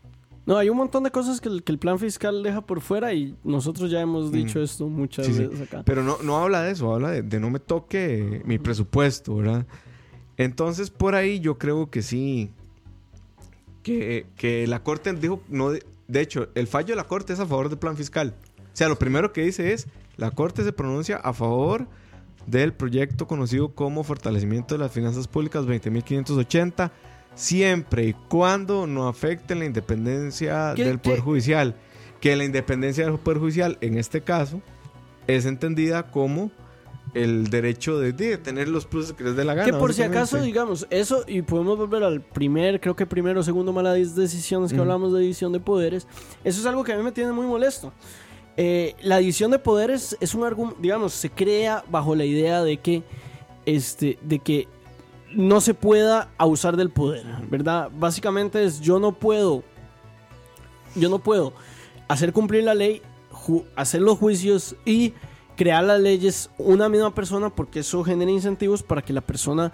[0.44, 3.12] No, hay un montón de cosas que el, que el plan fiscal deja por fuera
[3.14, 4.62] y nosotros ya hemos dicho Mm.
[4.62, 5.46] esto muchas Sí, sí.
[5.46, 5.82] veces acá.
[5.84, 9.66] Pero no, no habla de eso, habla de, de no me toque mi presupuesto, ¿verdad?
[10.36, 12.50] Entonces, por ahí yo creo que sí.
[13.82, 17.40] Que, que la Corte dijo, no, de, de hecho, el fallo de la Corte es
[17.40, 18.34] a favor del plan fiscal.
[18.58, 21.86] O sea, lo primero que dice es, la Corte se pronuncia a favor
[22.46, 26.90] del proyecto conocido como Fortalecimiento de las Finanzas Públicas 20.580,
[27.34, 31.24] siempre y cuando no afecte la independencia ¿Qué- del Poder qué?
[31.24, 31.74] Judicial.
[32.20, 34.60] Que la independencia del Poder Judicial, en este caso,
[35.26, 36.50] es entendida como
[37.14, 39.66] el derecho de, de tener los pluses que les dé la gana.
[39.70, 43.42] que por si acaso, digamos, eso, y podemos volver al primer, creo que primero o
[43.42, 46.06] segundo mala decisiones que hablamos de división de poderes,
[46.44, 47.92] eso es algo que a mí me tiene muy molesto.
[48.56, 52.76] Eh, la división de poderes es un argumento, digamos, se crea bajo la idea de
[52.78, 53.02] que,
[53.66, 54.68] este, de que
[55.34, 57.90] no se pueda abusar del poder, ¿verdad?
[57.96, 59.62] Básicamente es yo no puedo,
[60.94, 61.52] yo no puedo
[62.08, 63.02] hacer cumplir la ley,
[63.76, 65.14] hacer los juicios y
[65.56, 69.72] crear las leyes una misma persona porque eso genera incentivos para que la persona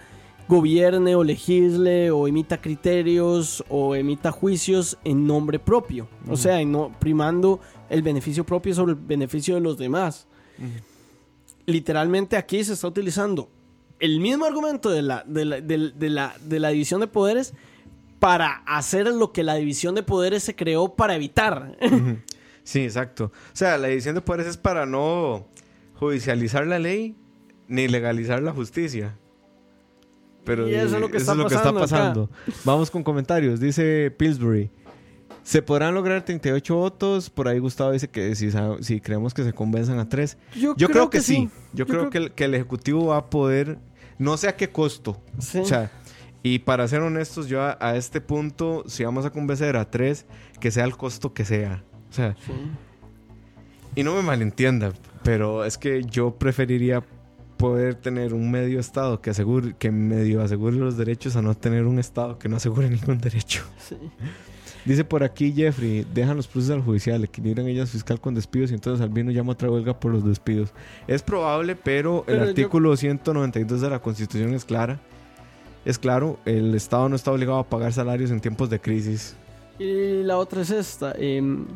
[0.48, 6.08] gobierne o legisle o emita criterios o emita juicios en nombre propio.
[6.28, 10.26] O sea, en no, primando el beneficio propio sobre el beneficio de los demás.
[11.66, 13.50] literalmente aquí se está utilizando
[14.00, 17.54] el mismo argumento de la, de la, de- de la, de la división de poderes
[18.18, 21.76] para hacer lo que la división de poderes se creó para evitar.
[22.64, 23.32] Sí, exacto.
[23.32, 25.46] O sea, la división de poderes es para no
[25.94, 27.16] judicializar la ley
[27.66, 29.16] ni legalizar la justicia.
[30.44, 32.28] Pero Y eso es lo que está pasando.
[32.64, 33.58] Vamos con comentarios.
[33.58, 34.70] Dice Pillsbury.
[35.42, 37.30] Se podrán lograr 38 votos.
[37.30, 40.36] Por ahí Gustavo dice que si, si creemos que se convenzan a tres.
[40.54, 41.48] Yo, creo, que, sí.
[41.72, 43.78] Yo, creo, que, el, que el Ejecutivo va a poder,
[44.18, 45.20] no sé a qué costo.
[45.38, 45.58] Sí.
[45.58, 45.90] O sea,
[46.42, 50.26] y para ser honestos, yo a, a este punto, si vamos a convencer a tres,
[50.60, 51.82] que sea el costo que sea.
[52.10, 52.52] O sea, Sí.
[53.96, 54.92] y no me malentienda,
[55.22, 57.02] pero es que yo preferiría
[57.56, 61.86] poder tener un medio estado que asegure que medio asegure los derechos a no tener
[61.86, 63.64] un estado que no asegure ningún derecho.
[63.78, 63.96] Sí.
[64.84, 68.74] Dice por aquí Jeffrey, dejan los procesos al judicial, equilibran ellas fiscal con despidos y
[68.74, 70.72] entonces Albino llama a otra huelga por los despidos.
[71.06, 75.00] Es probable, pero, Pero el yo- artículo 192 de la Constitución es clara.
[75.84, 79.36] Es claro, el Estado no está obligado a pagar salarios en tiempos de crisis.
[79.78, 81.12] Y la otra es esta.
[81.16, 81.66] em,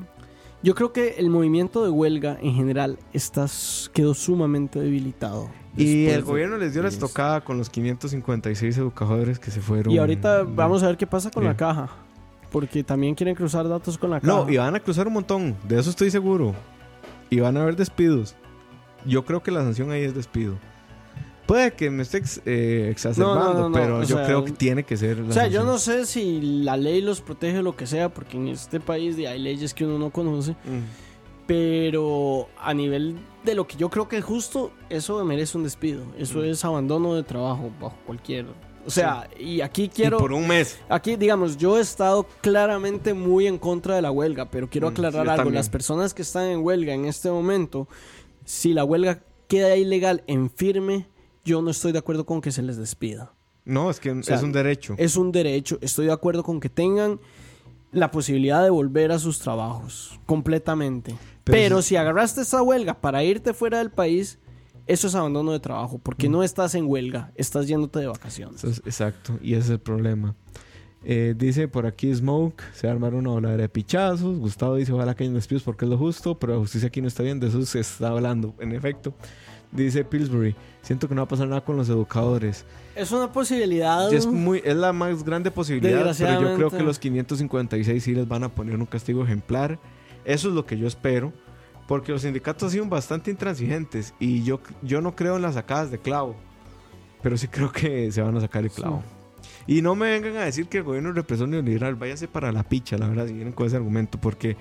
[0.63, 3.47] yo creo que el movimiento de huelga en general está,
[3.93, 5.49] quedó sumamente debilitado.
[5.77, 9.93] Y el gobierno les dio la estocada con los 556 educadores que se fueron.
[9.93, 11.49] Y ahorita vamos a ver qué pasa con Sí.
[11.49, 11.89] la caja.
[12.53, 14.33] Porque también quieren cruzar datos con la caja.
[14.33, 16.55] No, y van a cruzar un montón, de eso estoy seguro.
[17.31, 18.37] Y van a haber despidos.
[19.07, 20.59] Yo creo que la sanción ahí es despido.
[21.47, 24.45] Puede que me esté ex- eh, exacerbando, No, no, no, pero o yo sea, creo
[24.45, 25.19] que tiene que ser.
[25.19, 25.67] la O sea, yo sanción.
[25.67, 29.17] no sé si la ley los protege o lo que sea, porque en este país
[29.27, 30.53] hay leyes que uno no conoce.
[30.53, 31.47] Mm.
[31.47, 36.05] Pero a nivel de lo que yo creo que es justo, eso merece un despido.
[36.17, 36.45] Eso Mm.
[36.45, 38.47] es abandono de trabajo bajo cualquier.
[38.87, 40.19] O sea, y aquí quiero.
[40.19, 40.79] Y por un mes.
[40.89, 44.93] Aquí, digamos, yo he estado claramente muy en contra de la huelga, pero quiero Mm,
[44.93, 45.37] aclarar algo.
[45.37, 45.55] también.
[45.55, 47.87] Las personas que están en huelga en este momento,
[48.45, 51.07] si la huelga queda ilegal en firme,
[51.45, 53.33] yo no estoy de acuerdo con que se les despida.
[53.65, 54.95] No, es que sea, es un derecho.
[54.99, 57.21] Es un derecho, estoy de acuerdo con que tengan
[57.93, 61.15] la posibilidad de volver a sus trabajos completamente.
[61.45, 64.39] Pero si agarraste esa huelga para irte fuera del país,
[64.87, 66.33] eso es abandono de trabajo, porque Mm.
[66.33, 68.65] no estás en huelga, estás yéndote de vacaciones.
[68.65, 70.35] Es- exacto, y ese es el problema.
[71.05, 74.39] Eh, dice por aquí Smoke, se armaron una voladera de pichazos.
[74.39, 77.09] Gustavo dice, ojalá que hayan despidos porque es lo justo, pero la justicia aquí no
[77.09, 79.13] está bien, de eso se está hablando, en efecto.
[79.73, 82.65] Dice Pillsbury, siento que no va a pasar nada con los educadores.
[82.95, 84.13] Es una posibilidad.
[84.13, 88.29] Es, muy, es la más grande posibilidad, pero yo creo que los 556 sí les
[88.29, 89.79] van a poner un castigo ejemplar.
[90.27, 91.33] Eso es lo que yo espero,
[91.87, 95.91] porque los sindicatos han sido bastante intransigentes y yo, yo no creo en las sacadas
[95.91, 96.37] de clavo,
[97.23, 99.03] pero sí creo que se van a sacar el clavo.
[99.67, 102.63] Y no me vengan a decir que el gobierno es represor neoliberal, váyase para la
[102.63, 104.57] picha, la verdad, si vienen con ese argumento, porque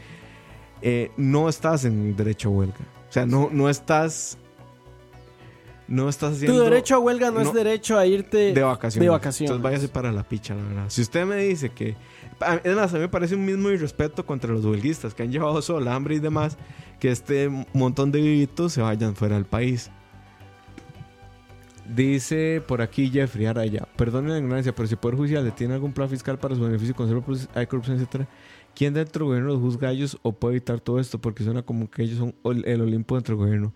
[0.81, 2.75] eh, no estás en derecho a huelga.
[3.09, 4.37] O sea, no, no estás...
[5.87, 6.57] No estás haciendo...
[6.57, 9.05] Tu derecho a huelga no, no- es derecho a irte de vacaciones.
[9.05, 9.49] de vacaciones.
[9.51, 10.85] Entonces váyase para la picha, la verdad.
[10.87, 11.95] Si usted me dice que...
[12.43, 15.31] a- Es más, a mí me parece un mismo irrespeto contra los huelguistas que han
[15.31, 16.57] llevado sol, hambre y demás,
[16.99, 19.89] que este montón de vivitos se vayan fuera del país.
[21.95, 25.91] Dice por aquí Jeffrey Araya, perdone la ignorancia, pero si el Poder Judicial tiene algún
[25.93, 27.23] plan fiscal para su beneficio, conserva
[27.55, 28.27] hay corrupción, etcétera,
[28.75, 31.19] ¿quién dentro del gobierno los juzga a ellos o puede evitar todo esto?
[31.19, 33.73] Porque suena como que ellos son el Olimpo dentro del gobierno.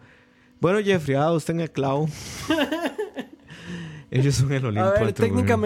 [0.61, 2.07] Bueno, Jeffrey, ah, usted en el clavo.
[4.11, 5.57] ellos son el Olimpo A ver, dentro del gobierno.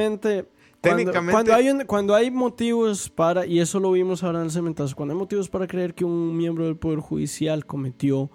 [0.82, 4.40] Técnicamente, cuando, Técnicamente- cuando hay un- cuando hay motivos para, y eso lo vimos ahora
[4.40, 8.30] en el cementazo, cuando hay motivos para creer que un miembro del Poder Judicial cometió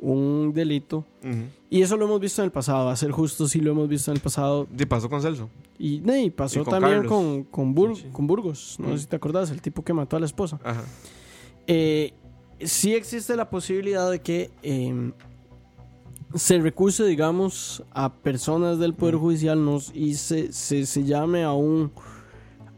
[0.00, 1.04] un delito,
[1.70, 4.10] y eso lo hemos visto en el pasado, a ser justo, sí lo hemos visto
[4.12, 5.50] en el pasado, ¿Qué pasó con Celso?
[5.78, 7.12] y, y pasó Y con también Carlos.
[7.12, 8.08] con, con, Bur- Sí, sí.
[8.12, 10.60] con Burgos, no sé si te acordás, el tipo que mató a la esposa.
[10.62, 10.82] Ajá.
[11.66, 12.14] Eh,
[12.60, 15.12] sí existe la posibilidad de que eh,
[16.34, 19.20] se recuse, digamos, a personas del Poder Mm.
[19.20, 21.90] Judicial nos, y se, se, se llame a un,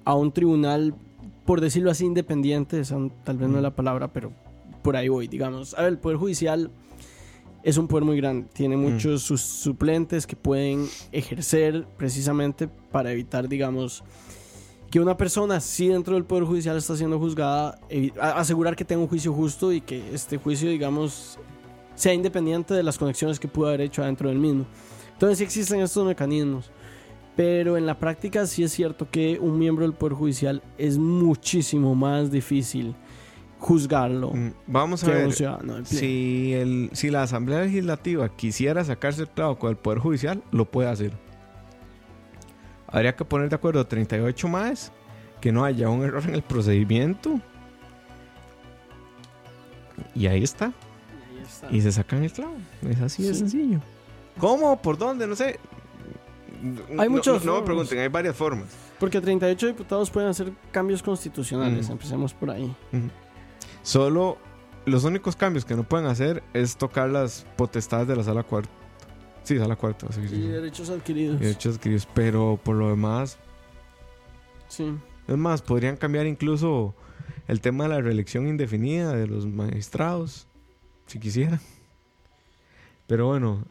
[0.05, 0.95] a un tribunal,
[1.45, 4.33] por decirlo así, independiente, esa tal vez no es la palabra, pero
[4.83, 5.75] por ahí voy, digamos.
[5.75, 6.71] A ver, el Poder Judicial
[7.63, 13.49] es un poder muy grande, tiene muchos sus suplentes que pueden ejercer precisamente para evitar,
[13.49, 14.03] digamos,
[14.91, 17.79] que una persona, si dentro del Poder Judicial está siendo juzgada,
[18.21, 21.39] asegurar que tenga un juicio justo y que este juicio, digamos,
[22.01, 24.65] sea independiente de las conexiones que pudo haber hecho adentro del mismo.
[25.13, 26.71] Entonces sí existen estos mecanismos.
[27.37, 31.95] Pero en la práctica sí es cierto que un miembro del Poder Judicial es muchísimo
[31.95, 32.95] más difícil
[33.59, 35.27] juzgarlo Mm, Vamos a que ver.
[35.27, 35.85] un ciudadano.
[35.85, 40.65] Si, el, si la Asamblea Legislativa quisiera sacarse el clavo con el Poder Judicial, lo
[40.71, 41.13] puede hacer.
[42.87, 44.91] Habría que poner de acuerdo 38 más,
[45.43, 47.39] que no haya un error en el procedimiento.
[50.15, 50.73] Y ahí está.
[51.71, 52.55] Y se sacan el clavo.
[52.89, 53.41] Es así de Sí.
[53.41, 53.81] sencillo.
[54.39, 54.81] ¿Cómo?
[54.81, 55.27] ¿Por dónde?
[55.27, 55.59] No sé.
[56.99, 58.69] Hay No- muchas No, no me pregunten, hay varias formas.
[58.99, 61.89] Porque 38 diputados pueden hacer cambios constitucionales.
[61.89, 61.93] Mm.
[61.93, 62.75] Empecemos por ahí.
[63.83, 64.37] Solo
[64.87, 68.71] los únicos cambios que no pueden hacer es tocar las potestades de la sala cuarta.
[69.43, 70.07] Sí, sala cuarta.
[70.13, 70.49] sí, sí, Y sí.
[70.49, 71.41] derechos adquiridos.
[71.41, 72.07] Y derechos adquiridos.
[72.15, 73.39] Pero por lo demás,
[74.69, 74.93] Sí.
[75.27, 76.95] es más, podrían cambiar incluso
[77.49, 80.47] el tema de la reelección indefinida de los magistrados,
[81.11, 81.61] si quisieran.
[83.07, 83.65] Pero bueno,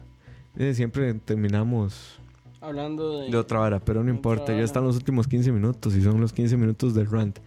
[0.56, 2.18] eh, siempre terminamos
[2.60, 3.30] Hablando de.
[3.30, 6.34] de otra vara, pero no importa, ya están los últimos 15 minutos y son los
[6.34, 7.38] 15 minutos del rant.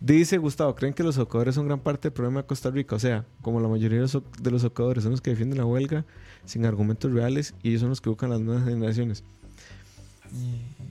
[0.00, 2.96] Dice Gustavo, ¿creen que los educadores son gran parte del problema de Costa Rica?
[2.96, 4.02] O sea, como la mayoría de
[4.50, 6.04] los, educadores son los que defienden la huelga
[6.44, 9.24] sin argumentos reales y ellos son los que buscan las nuevas generaciones.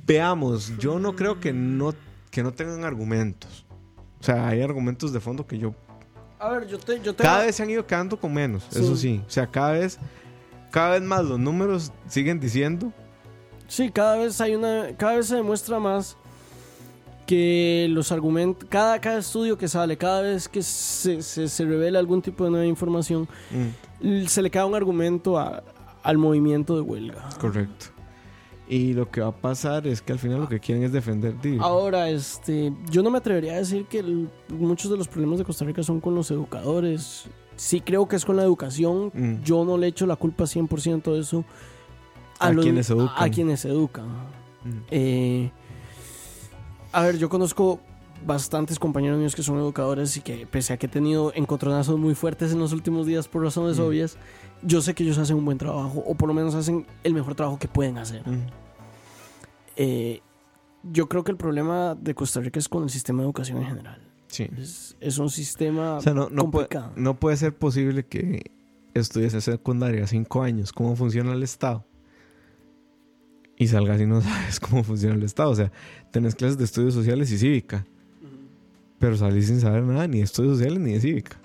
[0.06, 1.93] Veamos, yo no creo que no,
[2.32, 3.66] que no tengan argumentos.
[4.20, 5.74] O sea, hay argumentos de fondo que yo...
[6.39, 6.99] A ver, yo te.
[7.01, 8.79] Yo te Cada vez se han ido quedando con menos, Sí.
[8.79, 9.21] eso sí.
[9.25, 9.97] O sea, cada vez,
[10.71, 12.91] cada vez más los números siguen diciendo
[13.67, 14.95] Sí, cada vez hay una.
[14.97, 16.15] Cada vez se demuestra más
[17.25, 18.67] que los argumentos.
[18.69, 22.51] Cada, cada estudio que sale, cada vez que se, se, se revela algún tipo de
[22.51, 23.27] nueva información,
[24.01, 25.63] mm, se le queda un argumento a-
[26.03, 27.27] al movimiento de huelga.
[27.41, 27.88] Correcto.
[28.70, 31.39] Y lo que va a pasar es que al final lo que quieren es defender.
[31.41, 35.38] di- Ahora, este, yo no me atrevería a decir que el- muchos de los problemas
[35.39, 37.26] de Costa Rica son con los educadores.
[37.55, 39.09] Sí creo que es con la educación.
[39.13, 39.41] Mm.
[39.43, 41.45] Yo no le echo la culpa 100% de eso
[42.39, 43.15] A quienes educan.
[43.18, 44.05] A, quienes educan.
[44.65, 44.70] Mm.
[44.91, 45.51] Eh,
[46.91, 47.80] a ver, yo conozco
[48.26, 52.15] bastantes compañeros míos que son educadores y que pese a que he tenido encontronazos muy
[52.15, 53.84] fuertes en los últimos días por razones Mm.
[53.84, 54.18] obvias,
[54.62, 57.36] yo sé que ellos hacen un buen trabajo o por lo menos hacen el mejor
[57.36, 58.24] trabajo que pueden hacer.
[59.76, 60.22] Eh,
[60.84, 63.66] yo creo que el problema de Costa Rica es con el sistema de educación en
[63.66, 64.01] general.
[64.28, 64.49] Sí.
[64.58, 66.91] Es, es un sistema O sea, no, no, puede, complicado.
[66.95, 68.51] no puede ser posible que
[68.93, 71.86] estudies en secundaria cinco años cómo funciona el Estado
[73.58, 75.51] y salgas y no sabes cómo funciona el Estado.
[75.51, 75.72] O sea,
[76.12, 77.86] tenés clases de estudios sociales y cívica,
[78.99, 81.38] pero salís sin saber nada ni de estudios sociales ni de cívica.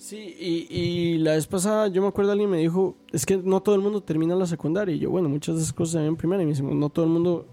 [0.00, 3.60] Sí, y, y la vez pasada yo me acuerdo alguien me dijo, es que no
[3.62, 4.94] todo el mundo termina la secundaria.
[4.94, 6.42] Y yo, bueno, muchas de esas cosas se ven en primaria.
[6.42, 7.46] Y me dice, no todo el mundo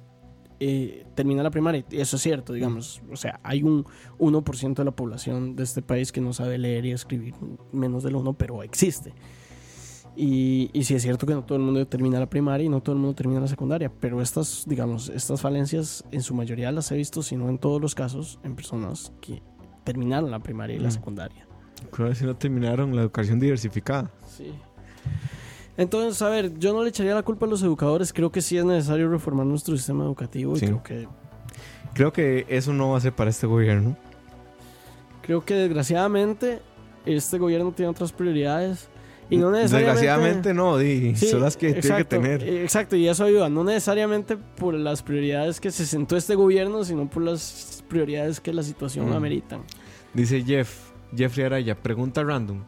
[0.61, 1.83] eh, termina la primaria.
[1.91, 3.01] Y eso es cierto, digamos.
[3.11, 3.83] O sea, hay un
[4.17, 7.33] 1% de la población de este país que no sabe leer y escribir,
[7.73, 9.13] menos del 1, pero existe.
[10.15, 12.81] Y, y sí es cierto que no todo el mundo termina la primaria y no
[12.81, 13.91] todo el mundo termina la secundaria.
[13.99, 17.81] Pero estas, digamos, estas falencias en su mayoría las he visto, si no en todos
[17.81, 19.43] los casos, en personas que
[19.83, 20.91] terminaron la primaria y la Mm.
[20.91, 21.46] secundaria.
[21.91, 24.11] Creo que si no terminaron la educación diversificada.
[24.27, 24.53] Sí.
[25.77, 28.11] Entonces, a ver, yo no le echaría la culpa a los educadores.
[28.11, 30.55] Creo que sí es necesario reformar nuestro sistema educativo.
[30.55, 30.65] Y Sí.
[30.65, 31.07] creo que,
[31.93, 33.95] Creo que eso no va a ser para este gobierno.
[35.23, 36.61] creo que desgraciadamente
[37.05, 38.87] este gobierno tiene otras prioridades.
[39.29, 39.91] Y no necesariamente.
[40.01, 42.43] Desgraciadamente no, di, Sí, son las que tiene que exacto, tener.
[42.47, 43.49] Exacto, y eso ayuda.
[43.49, 48.53] No necesariamente por las prioridades que se sentó este gobierno, sino por las prioridades que
[48.53, 49.13] la situación Mm.
[49.13, 49.61] ameritan.
[50.13, 52.63] Dice Jeff, Jeffrey Araya, pregunta random.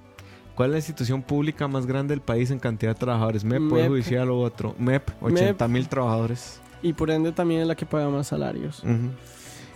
[0.56, 3.44] ¿Cuál es la institución pública más grande del país en cantidad de trabajadores?
[3.44, 3.90] MEP, Poder MEP.
[3.90, 4.76] Judicial o otro.
[4.78, 6.60] MEP, 80 mil trabajadores.
[6.82, 8.84] Y por ende también es la que paga más salarios.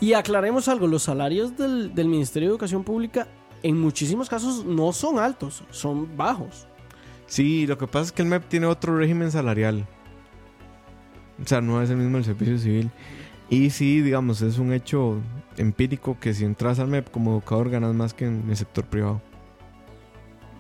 [0.01, 3.27] Y aclaremos algo, los salarios del, del Ministerio de Educación Pública
[3.63, 6.67] en muchísimos casos no son altos, son bajos.
[7.25, 9.87] Sí, lo que pasa es que el MEP tiene otro régimen salarial.
[11.41, 12.91] O sea, no es el mismo el servicio civil.
[13.49, 15.17] Y sí, digamos, es un hecho
[15.57, 19.21] empírico que si entras al MEP como educador ganas más que en el sector privado.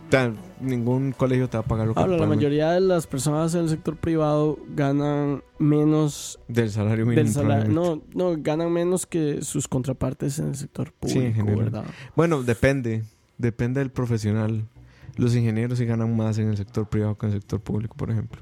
[0.07, 0.31] O sea,
[0.61, 3.61] ningún colegio te va a pagar lo que Ahora, la mayoría de las personas en
[3.61, 7.23] el sector privado ganan menos del salario mínimo.
[7.23, 11.35] del salario, no, no, ganan menos que sus contrapartes en el sector Sí, en público,
[11.45, 11.63] general.
[11.71, 11.85] ¿verdad?
[12.15, 13.03] Bueno, depende.
[13.39, 14.67] Depende del profesional.
[15.15, 18.11] Los ingenieros sí ganan más en el sector privado que en el sector público, por
[18.11, 18.41] ejemplo.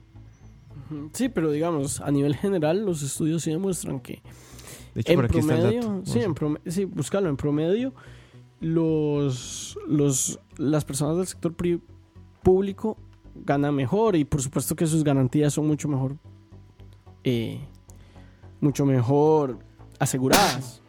[1.13, 4.21] Sí, pero digamos, a nivel general, los estudios sí demuestran que
[4.93, 6.01] De hecho, por en aquí está el promedio, dato.
[6.05, 7.93] sí, en prome- sí, búscalo, en promedio,
[8.59, 11.53] los, los, las personas del sector
[12.43, 12.97] público
[13.35, 16.17] ganan mejor y por supuesto que sus garantías son mucho mejor,
[17.23, 17.59] eh,
[18.59, 19.59] mucho mejor
[19.99, 20.81] aseguradas.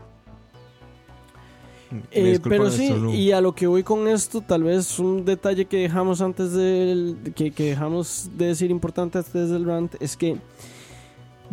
[1.90, 5.66] me Eh, pero sí, y a lo que voy con esto, tal vez un detalle
[5.66, 10.38] que dejamos antes del, que, que dejamos de decir importante antes del rant es que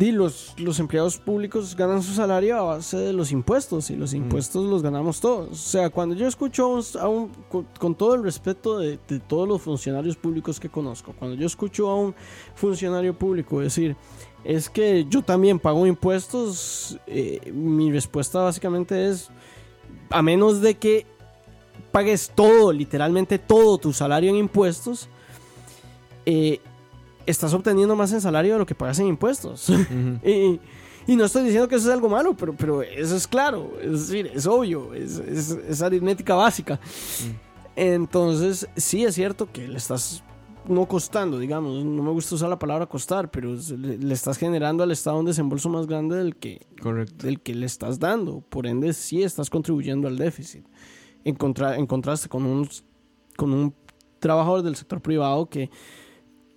[0.00, 4.14] di, los, los empleados públicos ganan su salario a base de los impuestos y los
[4.14, 5.50] impuestos los ganamos todos.
[5.50, 8.98] O sea, cuando yo escucho a un, a un- con, con todo el respeto de,
[9.06, 12.14] de todos los funcionarios públicos que conozco, cuando yo escucho a un
[12.54, 13.94] funcionario público decir,
[14.42, 19.28] es que yo también pago impuestos, eh, mi respuesta básicamente es,
[20.08, 21.06] a menos de que
[21.92, 25.10] pagues todo, literalmente todo tu salario en impuestos,
[26.24, 26.60] eh,
[27.30, 29.68] estás obteniendo más en salario de lo que pagas en impuestos.
[30.24, 30.60] y,
[31.06, 34.06] y no estoy diciendo que eso es algo malo, pero, pero eso es claro, es
[34.08, 36.78] decir, es obvio, es, es- es aritmética básica.
[37.76, 40.22] Entonces, sí es cierto que le estás
[40.68, 44.90] no costando, digamos, no me gusta usar la palabra costar, pero le estás generando al
[44.90, 47.26] Estado un desembolso más grande del que, Correcto.
[47.26, 48.42] del que le estás dando.
[48.42, 50.64] Por ende, sí estás contribuyendo al déficit.
[51.24, 52.68] En, contra- en contraste con un,
[53.36, 53.74] con un
[54.18, 55.70] trabajador del sector privado que,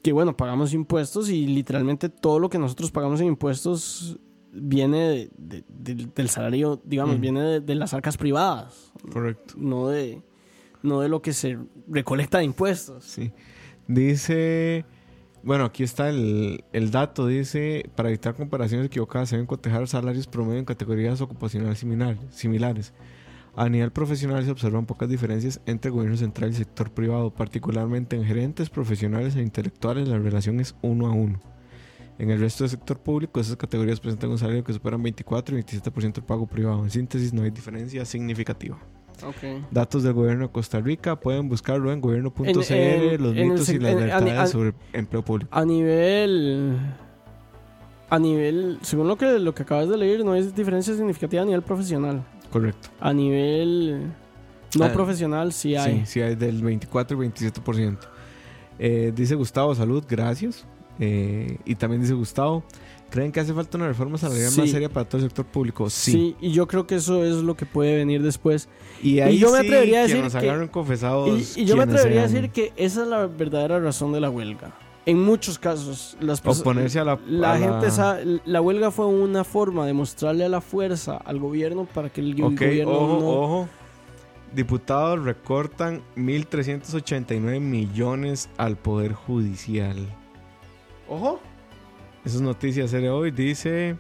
[0.04, 4.20] que, bueno, pagamos impuestos y literalmente todo lo que nosotros pagamos en impuestos
[4.52, 7.22] viene de- de- del- del salario, digamos, Mm.
[7.22, 9.56] viene de, las arcas privadas, Correcto.
[9.58, 10.22] no de,
[10.84, 13.04] no de lo que se recolecta de impuestos.
[13.06, 13.32] Sí.
[13.88, 14.86] Dice.
[15.46, 17.28] Bueno, aquí está el, el dato.
[17.28, 22.94] Dice: para evitar comparaciones equivocadas, se deben cotejar salarios promedio en categorías ocupacionales similares.
[23.56, 27.30] A nivel profesional se observan pocas diferencias entre el gobierno central y el sector privado,
[27.32, 30.08] particularmente en gerentes, profesionales e intelectuales.
[30.08, 31.40] La relación es uno a uno.
[32.18, 35.62] En el resto del sector público, esas categorías presentan un salario que superan 24 y
[35.62, 36.84] 27% del pago privado.
[36.84, 38.78] En síntesis, no hay diferencia significativa.
[39.72, 42.02] Datos del gobierno de Costa Rica, pueden buscarlo en
[43.16, 45.50] en- los en mitos y las a- a- sobre empleo público.
[45.56, 46.78] A nivel.
[48.10, 48.80] A nivel.
[48.82, 52.24] Según lo que, lo que acabas de leer, no hay diferencia significativa a nivel profesional.
[52.54, 52.90] Correcto.
[53.02, 54.12] A nivel.
[54.78, 56.02] No Ah, profesional, sí hay.
[56.02, 57.98] Sí, sí, hay del 24 y 27%.
[58.80, 60.66] Eh, dice Gustavo, salud, gracias.
[61.00, 62.64] Eh, y también dice Gustavo,
[63.10, 64.68] ¿creen que hace falta una reforma salarial más Sí.
[64.68, 65.90] seria para todo el sector público?
[65.90, 66.12] Sí.
[66.12, 66.36] Sí.
[66.42, 68.70] y yo creo que eso es lo que puede venir después.
[69.02, 71.58] Y ahí yo me sí, atrevería a decir nos que- confesados.
[71.58, 74.30] Y, y yo me atrevería a decir que esa es la verdadera razón de la
[74.30, 74.76] huelga.
[75.06, 77.20] En muchos casos, las Oponerse a la...
[77.28, 81.40] La a gente sa- la huelga fue una forma de mostrarle a la fuerza al
[81.40, 83.70] gobierno para que el gobierno ojo, no ojo.
[84.56, 89.98] Diputados recortan 1.389 millones al Poder Judicial.
[91.10, 91.40] Ojo.
[92.24, 93.98] Esas noticias de hoy dice...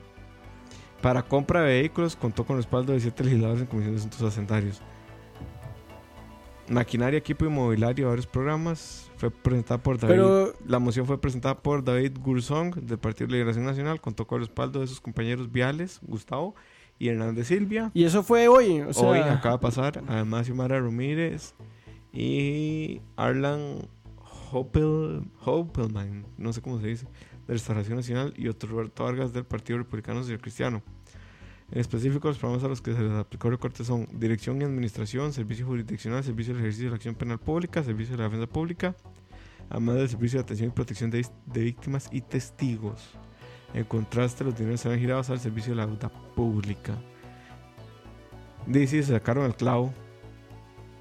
[1.01, 4.81] Para compra de vehículos contó con respaldo de siete legisladores en Comisión de Asuntos Hacendarios.
[6.69, 9.11] Maquinaria, equipo inmobiliario, varios programas.
[9.23, 10.15] Fue presentada por David.
[10.15, 14.01] Pero La moción fue presentada por David Gursong del Partido de Liberación Nacional.
[14.01, 16.55] Contó con el respaldo de sus compañeros Viales, Gustavo
[16.99, 17.89] y Hernández Silvia.
[17.93, 21.53] y eso fue hoy, o sea, Hoy acaba de pasar además Xiomara Ramírez
[22.11, 23.87] y Arlan
[24.51, 27.05] Hopel, Hopelman, no sé cómo se dice,
[27.47, 30.81] de Restauración Nacional y otro Roberto Vargas del Partido Republicano Social Cristiano.
[31.73, 34.63] En específico, los programas a los que se les aplicó el recorte son Dirección y
[34.63, 38.45] Administración, Servicio Jurisdiccional, Servicio del Ejercicio de la Acción Penal Pública, Servicio de la Defensa
[38.47, 38.95] Pública,
[39.71, 43.01] además del Servicio de Atención y Protección de, de Víctimas y Testigos.
[43.73, 46.95] En contraste, los dineros serán girados al servicio de la deuda pública.
[48.67, 49.91] Dice, se sacaron el clavo.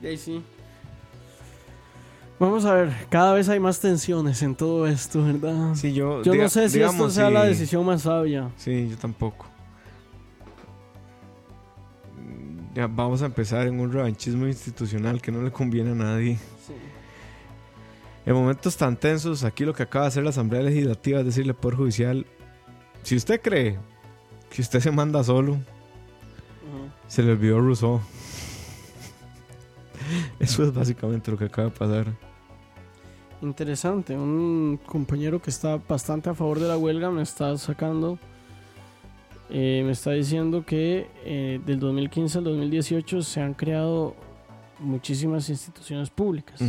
[0.02, 0.42] ahí sí.
[2.40, 5.74] Vamos a ver, cada vez hay más tensiones en todo esto, ¿verdad?
[5.74, 8.50] Sí, yo, Yo diga- no sé si esto sea la decisión más sabia.
[8.56, 9.46] Sí, yo tampoco.
[12.74, 16.38] Ya vamos a empezar en un revanchismo institucional que no le conviene a nadie.
[18.24, 21.50] En momentos tan tensos, aquí lo que acaba de hacer la Asamblea Legislativa es decirle
[21.50, 22.26] al Poder Judicial,
[23.02, 23.78] si usted cree
[24.48, 25.58] que usted se manda solo,
[27.08, 28.00] se le olvidó Rousseau.
[30.38, 32.06] Eso es básicamente lo que acaba de pasar.
[33.42, 38.18] Interesante, un compañero que está bastante a favor de la huelga me está sacando,
[39.50, 44.14] eh, me está diciendo que eh, del 2015 al 2018 se han creado
[44.78, 46.60] muchísimas instituciones públicas.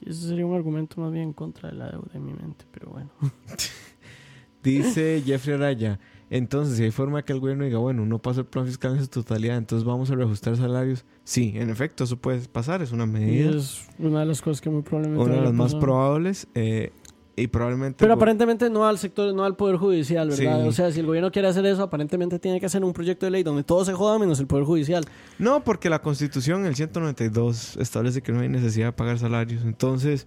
[0.00, 2.64] Y ese sería un argumento más bien en contra de la deuda en mi mente,
[2.70, 3.10] pero bueno.
[4.62, 5.98] Dice Jeffrey Araya,
[6.30, 9.02] entonces si hay forma que el gobierno diga, bueno, no pasó el plan fiscal en
[9.02, 11.04] su totalidad, entonces vamos a reajustar salarios.
[11.24, 14.60] Sí, en efecto, eso puede pasar, es una Y medida, es una de las cosas
[14.60, 15.24] que muy probablemente...
[15.24, 16.92] una de las más probables eh,
[17.40, 17.96] y probablemente...
[17.98, 20.62] Pero go- aparentemente no al sector, no al Poder Judicial, ¿verdad?
[20.62, 20.68] Sí.
[20.68, 23.30] O sea, si el gobierno quiere hacer eso, aparentemente tiene que hacer un proyecto de
[23.30, 25.04] ley donde todo se joda menos el Poder Judicial.
[25.38, 29.62] No, porque la Constitución, el 192, establece que no hay necesidad de pagar salarios.
[29.64, 30.26] Entonces,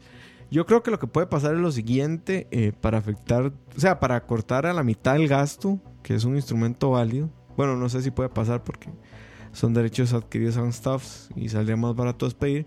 [0.49, 3.99] yo creo que lo que puede pasar es lo siguiente, eh, para afectar, o sea,
[3.99, 7.30] para cortar a la mitad el gasto, que es un instrumento válido.
[7.55, 8.89] Bueno, no sé si puede pasar porque
[9.53, 12.66] son derechos adquiridos a staffs y saldría más barato despedir.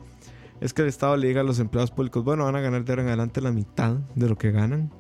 [0.65, 2.91] Es que el Estado le diga a los empleados públicos, bueno, van a ganar de
[2.91, 4.91] ahora en adelante la mitad de lo que ganan.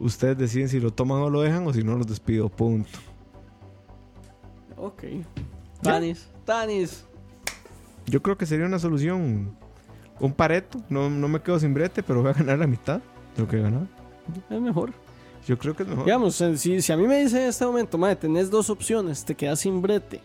[0.00, 2.98] Ustedes deciden si lo toman o lo dejan o si no los despido, punto.
[4.76, 5.04] Ok.
[5.82, 7.04] Tanis, Tanis.
[8.06, 9.56] Yo creo que sería una solución.
[10.18, 10.80] Un pareto.
[10.88, 13.00] No, no me quedo sin brete, pero voy a ganar la mitad
[13.36, 13.86] de lo que he ganado.
[14.50, 14.92] Es mejor.
[15.46, 16.06] Yo creo que es mejor.
[16.06, 19.24] Digamos, eh, si, si a mí me dicen en este momento, madre, tenés dos opciones,
[19.24, 20.20] te quedas sin brete.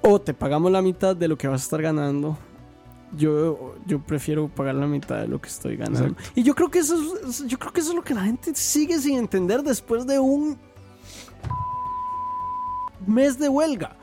[0.00, 2.36] o te pagamos la mitad de lo que vas a estar ganando.
[3.16, 6.16] Yo, yo prefiero pagar la mitad de lo que estoy ganando.
[6.34, 6.96] Y yo creo que eso
[7.28, 10.18] es, yo creo que eso es lo que la gente sigue sin entender después de
[10.18, 10.58] un
[13.06, 13.96] mes de huelga.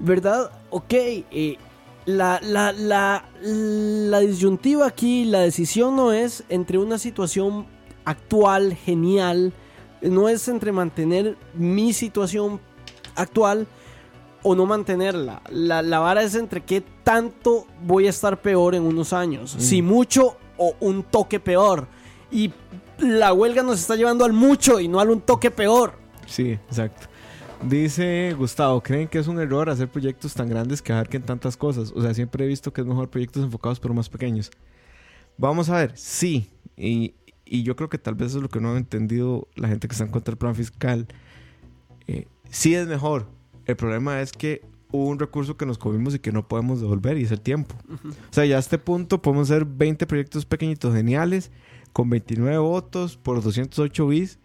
[0.00, 0.50] ¿Verdad?
[0.70, 1.58] Ok, eh,
[2.06, 7.66] la, la, la, la disyuntiva aquí, la decisión no es entre una situación
[8.04, 9.52] actual, genial,
[10.00, 12.60] no es entre mantener mi situación
[13.14, 13.66] actual
[14.42, 15.42] o no mantenerla.
[15.50, 19.56] La, la vara es entre qué tanto voy a estar peor en unos años.
[19.56, 19.60] Mm.
[19.60, 21.88] Si mucho o un toque peor.
[22.30, 22.52] Y
[22.98, 25.94] la huelga nos está llevando al mucho y no al un toque peor.
[26.26, 27.08] Sí, exacto.
[27.62, 31.92] Dice Gustavo, ¿creen que es un error hacer proyectos tan grandes que abarquen tantas cosas?
[31.94, 34.50] O sea, siempre he visto que es mejor proyectos enfocados pero más pequeños.
[35.36, 36.50] Vamos a ver, sí.
[36.76, 37.14] Y,
[37.44, 39.88] y yo creo que tal vez eso es lo que no ha entendido la gente
[39.88, 41.06] que está en contra del plan fiscal.
[42.06, 43.26] Eh, sí es mejor.
[43.66, 47.16] El problema es que hubo un recurso que nos comimos y que no podemos devolver
[47.18, 47.74] y es el tiempo.
[48.04, 51.50] O sea, ya a este punto podemos hacer 20 proyectos pequeñitos geniales
[51.92, 54.38] con 29 votos por 208 bis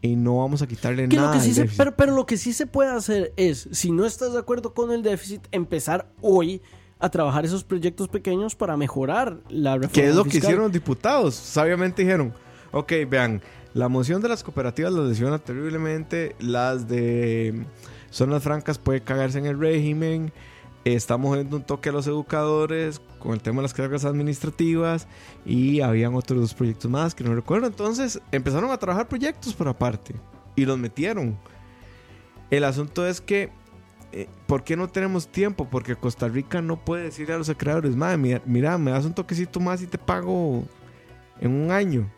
[0.00, 1.34] y no vamos a quitarle Que lo nada.
[1.34, 4.32] que sí se- pero, pero lo que sí se puede hacer es, si no estás
[4.32, 6.60] de acuerdo con el déficit, empezar hoy
[6.98, 10.72] a trabajar esos proyectos pequeños para mejorar la reforma Que es lo que hicieron los
[10.72, 11.34] diputados.
[11.34, 12.32] Sabiamente dijeron,
[12.72, 13.42] ok, vean,
[13.74, 17.64] la moción de las cooperativas las lesiona terriblemente, las de
[18.12, 20.32] zonas francas puede cagarse en el régimen,
[20.84, 25.08] estamos dando un toque a los educadores con el tema de las cargas administrativas
[25.44, 27.66] y habían otros dos proyectos más que no recuerdo.
[27.66, 30.14] Entonces empezaron a trabajar proyectos por aparte
[30.54, 31.36] y los metieron.
[32.50, 33.50] El asunto es que
[34.12, 35.68] eh, ¿por qué no tenemos tiempo?
[35.70, 39.14] Porque Costa Rica no puede decirle a los creadores, madre, mira, mira, me das un
[39.14, 40.64] toquecito más y te pago
[41.40, 42.10] en un año.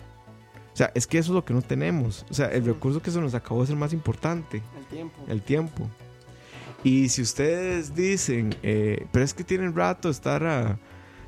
[0.75, 2.27] O sea, es que eso es lo que no tenemos.
[2.31, 5.25] O sea, el recurso que se nos acabó es el más importante, El tiempo.
[5.29, 5.91] el tiempo.
[6.83, 10.79] Y si ustedes dicen, eh, pero es que tienen rato de estar, a-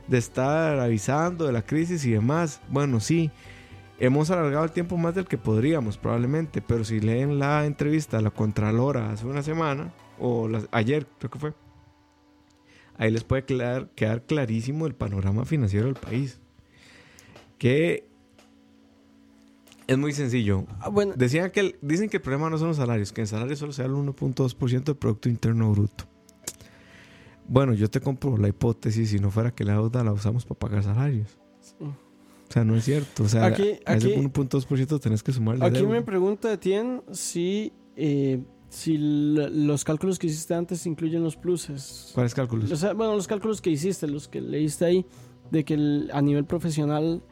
[0.09, 3.30] de estar avisando de la crisis y demás, bueno, sí,
[3.99, 8.22] hemos alargado el tiempo más del que podríamos probablemente, pero si leen la entrevista a
[8.22, 11.55] la Contralora hace una semana, o ayer creo que fue,
[12.99, 16.40] ahí les puede quedar, quedar clarísimo el panorama financiero del país.
[17.59, 18.07] Que
[19.87, 20.64] es muy sencillo.
[20.80, 23.26] Ah, bueno, Decían que el- dicen que el problema no son los salarios, que el
[23.28, 26.05] salario solo sea el 1.2% del Producto Interno Bruto.
[27.49, 30.59] Bueno, yo te compro la hipótesis, si no fuera que la deuda la usamos para
[30.59, 31.39] pagar salarios.
[31.80, 33.24] O sea, no es cierto.
[33.24, 35.91] O sea, Aquí- a ese aquí- 1.2% tenés que sumarle aquí deuda.
[35.93, 42.11] me pregunta Etienne si, eh, si los cálculos que hiciste antes incluyen los pluses.
[42.14, 42.70] ¿Cuáles cálculos?
[42.72, 45.07] O sea, bueno, los cálculos que hiciste, los que leíste ahí,
[45.51, 47.22] de que el- a nivel profesional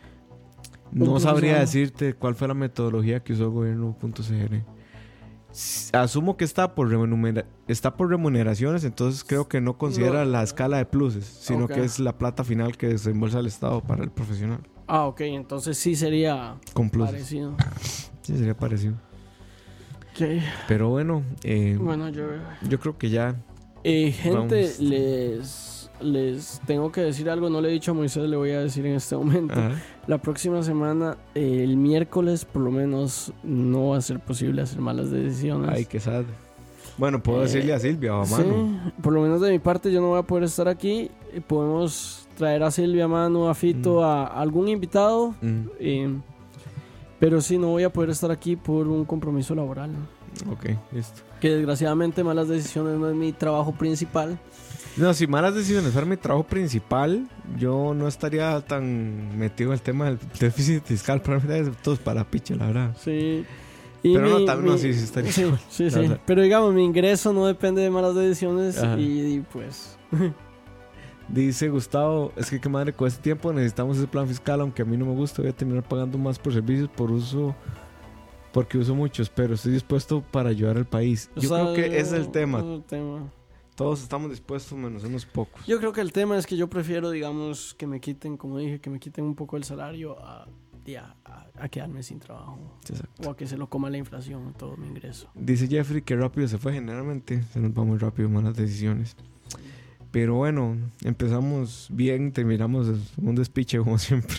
[0.93, 4.63] No sabría decirte cuál fue la metodología que usó el gobierno.cr.
[5.93, 10.31] Asumo que está por, remunera- está por remuneraciones, entonces creo que no considera No.
[10.33, 14.03] la escala de pluses, sino que es la plata final que desembolsa el Estado para
[14.03, 14.61] el profesional.
[14.89, 17.57] Ah, ok, entonces sí sería Con parecido.
[18.23, 18.95] Sí, sería parecido.
[20.67, 22.25] Pero bueno, eh, Bueno, yo...
[22.69, 23.37] yo creo que ya.
[23.83, 24.81] Eh, gente, Vamos.
[24.81, 25.74] les,
[26.05, 28.85] les tengo que decir algo, no le he dicho a Moisés, le voy a decir
[28.87, 29.55] en este momento.
[30.07, 34.81] La próxima semana, eh, el miércoles, por lo menos, no va a ser posible hacer
[34.81, 35.71] malas decisiones.
[35.73, 36.25] ay, qué sad.
[36.97, 38.79] Bueno, puedo Eh, decirle a Silvia o a Manu.
[38.85, 41.11] Sí, por lo menos de mi parte yo no voy a poder estar aquí.
[41.33, 44.05] Eh, Podemos traer a Silvia, a Manu, a Fito, Mm.
[44.05, 45.35] a algún invitado.
[45.43, 46.15] Mm, eh,
[47.19, 49.91] pero sí, no voy a poder estar aquí por un compromiso laboral.
[50.51, 51.23] ok, listo.
[51.41, 54.39] Que desgraciadamente malas decisiones no es mi trabajo principal.
[54.97, 57.27] No, si malas decisiones fuera mi trabajo principal,
[57.59, 61.21] yo no estaría tan metido en el tema del déficit fiscal.
[61.21, 62.97] Probablemente es todos para piche, la verdad.
[63.03, 63.45] Sí.
[64.05, 66.11] Y Pero no, mi- tal- no, mi- sí, sí estaría Sí, sí.
[66.27, 69.97] Pero digamos, mi ingreso no depende de malas decisiones y, y, pues...
[71.29, 74.85] Dice Gustavo, es que qué madre, con este tiempo necesitamos ese plan fiscal, aunque a
[74.85, 77.57] mí no me gusta, voy a terminar pagando más por servicios por uso,
[78.53, 81.31] porque uso muchos, pero estoy dispuesto para ayudar al país.
[81.35, 82.59] o Yo sea, creo que es el tema.
[82.59, 83.33] es el tema.
[83.75, 85.67] Todos estamos dispuestos, menos unos pocos.
[85.67, 88.81] Yo creo que el tema es que yo prefiero, digamos, que me quiten, como dije,
[88.81, 90.47] que me quiten un poco el salario a,
[91.25, 92.59] a- a quedarme sin trabajo.
[92.89, 93.29] Exacto.
[93.29, 95.29] O a que se lo coma la inflación, todo mi ingreso.
[95.35, 99.17] Dice Jeffrey que rápido se fue, generalmente se nos va muy rápido, malas decisiones.
[100.13, 104.37] Pero bueno, empezamos bien, terminamos un despiche como siempre,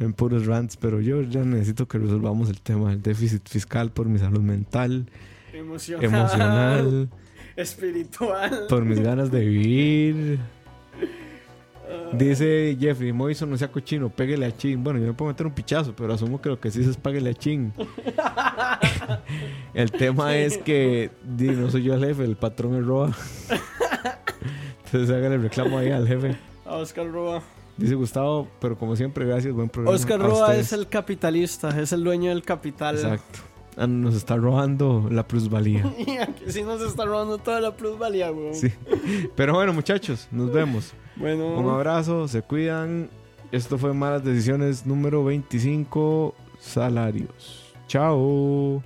[0.00, 4.08] en puros rants, pero yo ya necesito que resolvamos el tema del déficit fiscal por
[4.08, 5.08] mi salud mental,
[5.52, 6.04] Emocional.
[6.04, 7.08] emocional,
[7.58, 8.66] Espiritual.
[8.68, 10.38] por mis ganas de vivir.
[12.12, 14.82] Dice Jeffrey, Moiso no sea cochino, péguele a Chin.
[14.84, 17.30] Bueno, yo no puedo meter un pichazo, pero asumo que lo que sí es páguele
[17.30, 17.72] a Chin.
[19.74, 23.12] el tema es que di, no soy yo el jefe, el patrón es Roa.
[24.84, 26.36] Entonces hagan el reclamo ahí al jefe.
[26.64, 27.42] A Oscar Roa.
[27.76, 29.96] Dice Gustavo, pero como siempre, gracias, buen programa.
[29.96, 32.96] Oscar Roa es el capitalista, es el dueño del capital.
[32.96, 33.40] Exacto.
[33.78, 35.84] Ah, Nos está robando la plusvalía.
[36.48, 38.54] Sí nos está robando toda la plusvalía, weón.
[38.54, 38.72] Sí.
[39.36, 40.92] Pero bueno, muchachos, nos vemos.
[41.16, 43.08] Bueno, Un abrazo, se cuidan.
[43.52, 47.74] Esto fue Malas Decisiones número 25, Salarios.
[47.86, 48.82] Chao.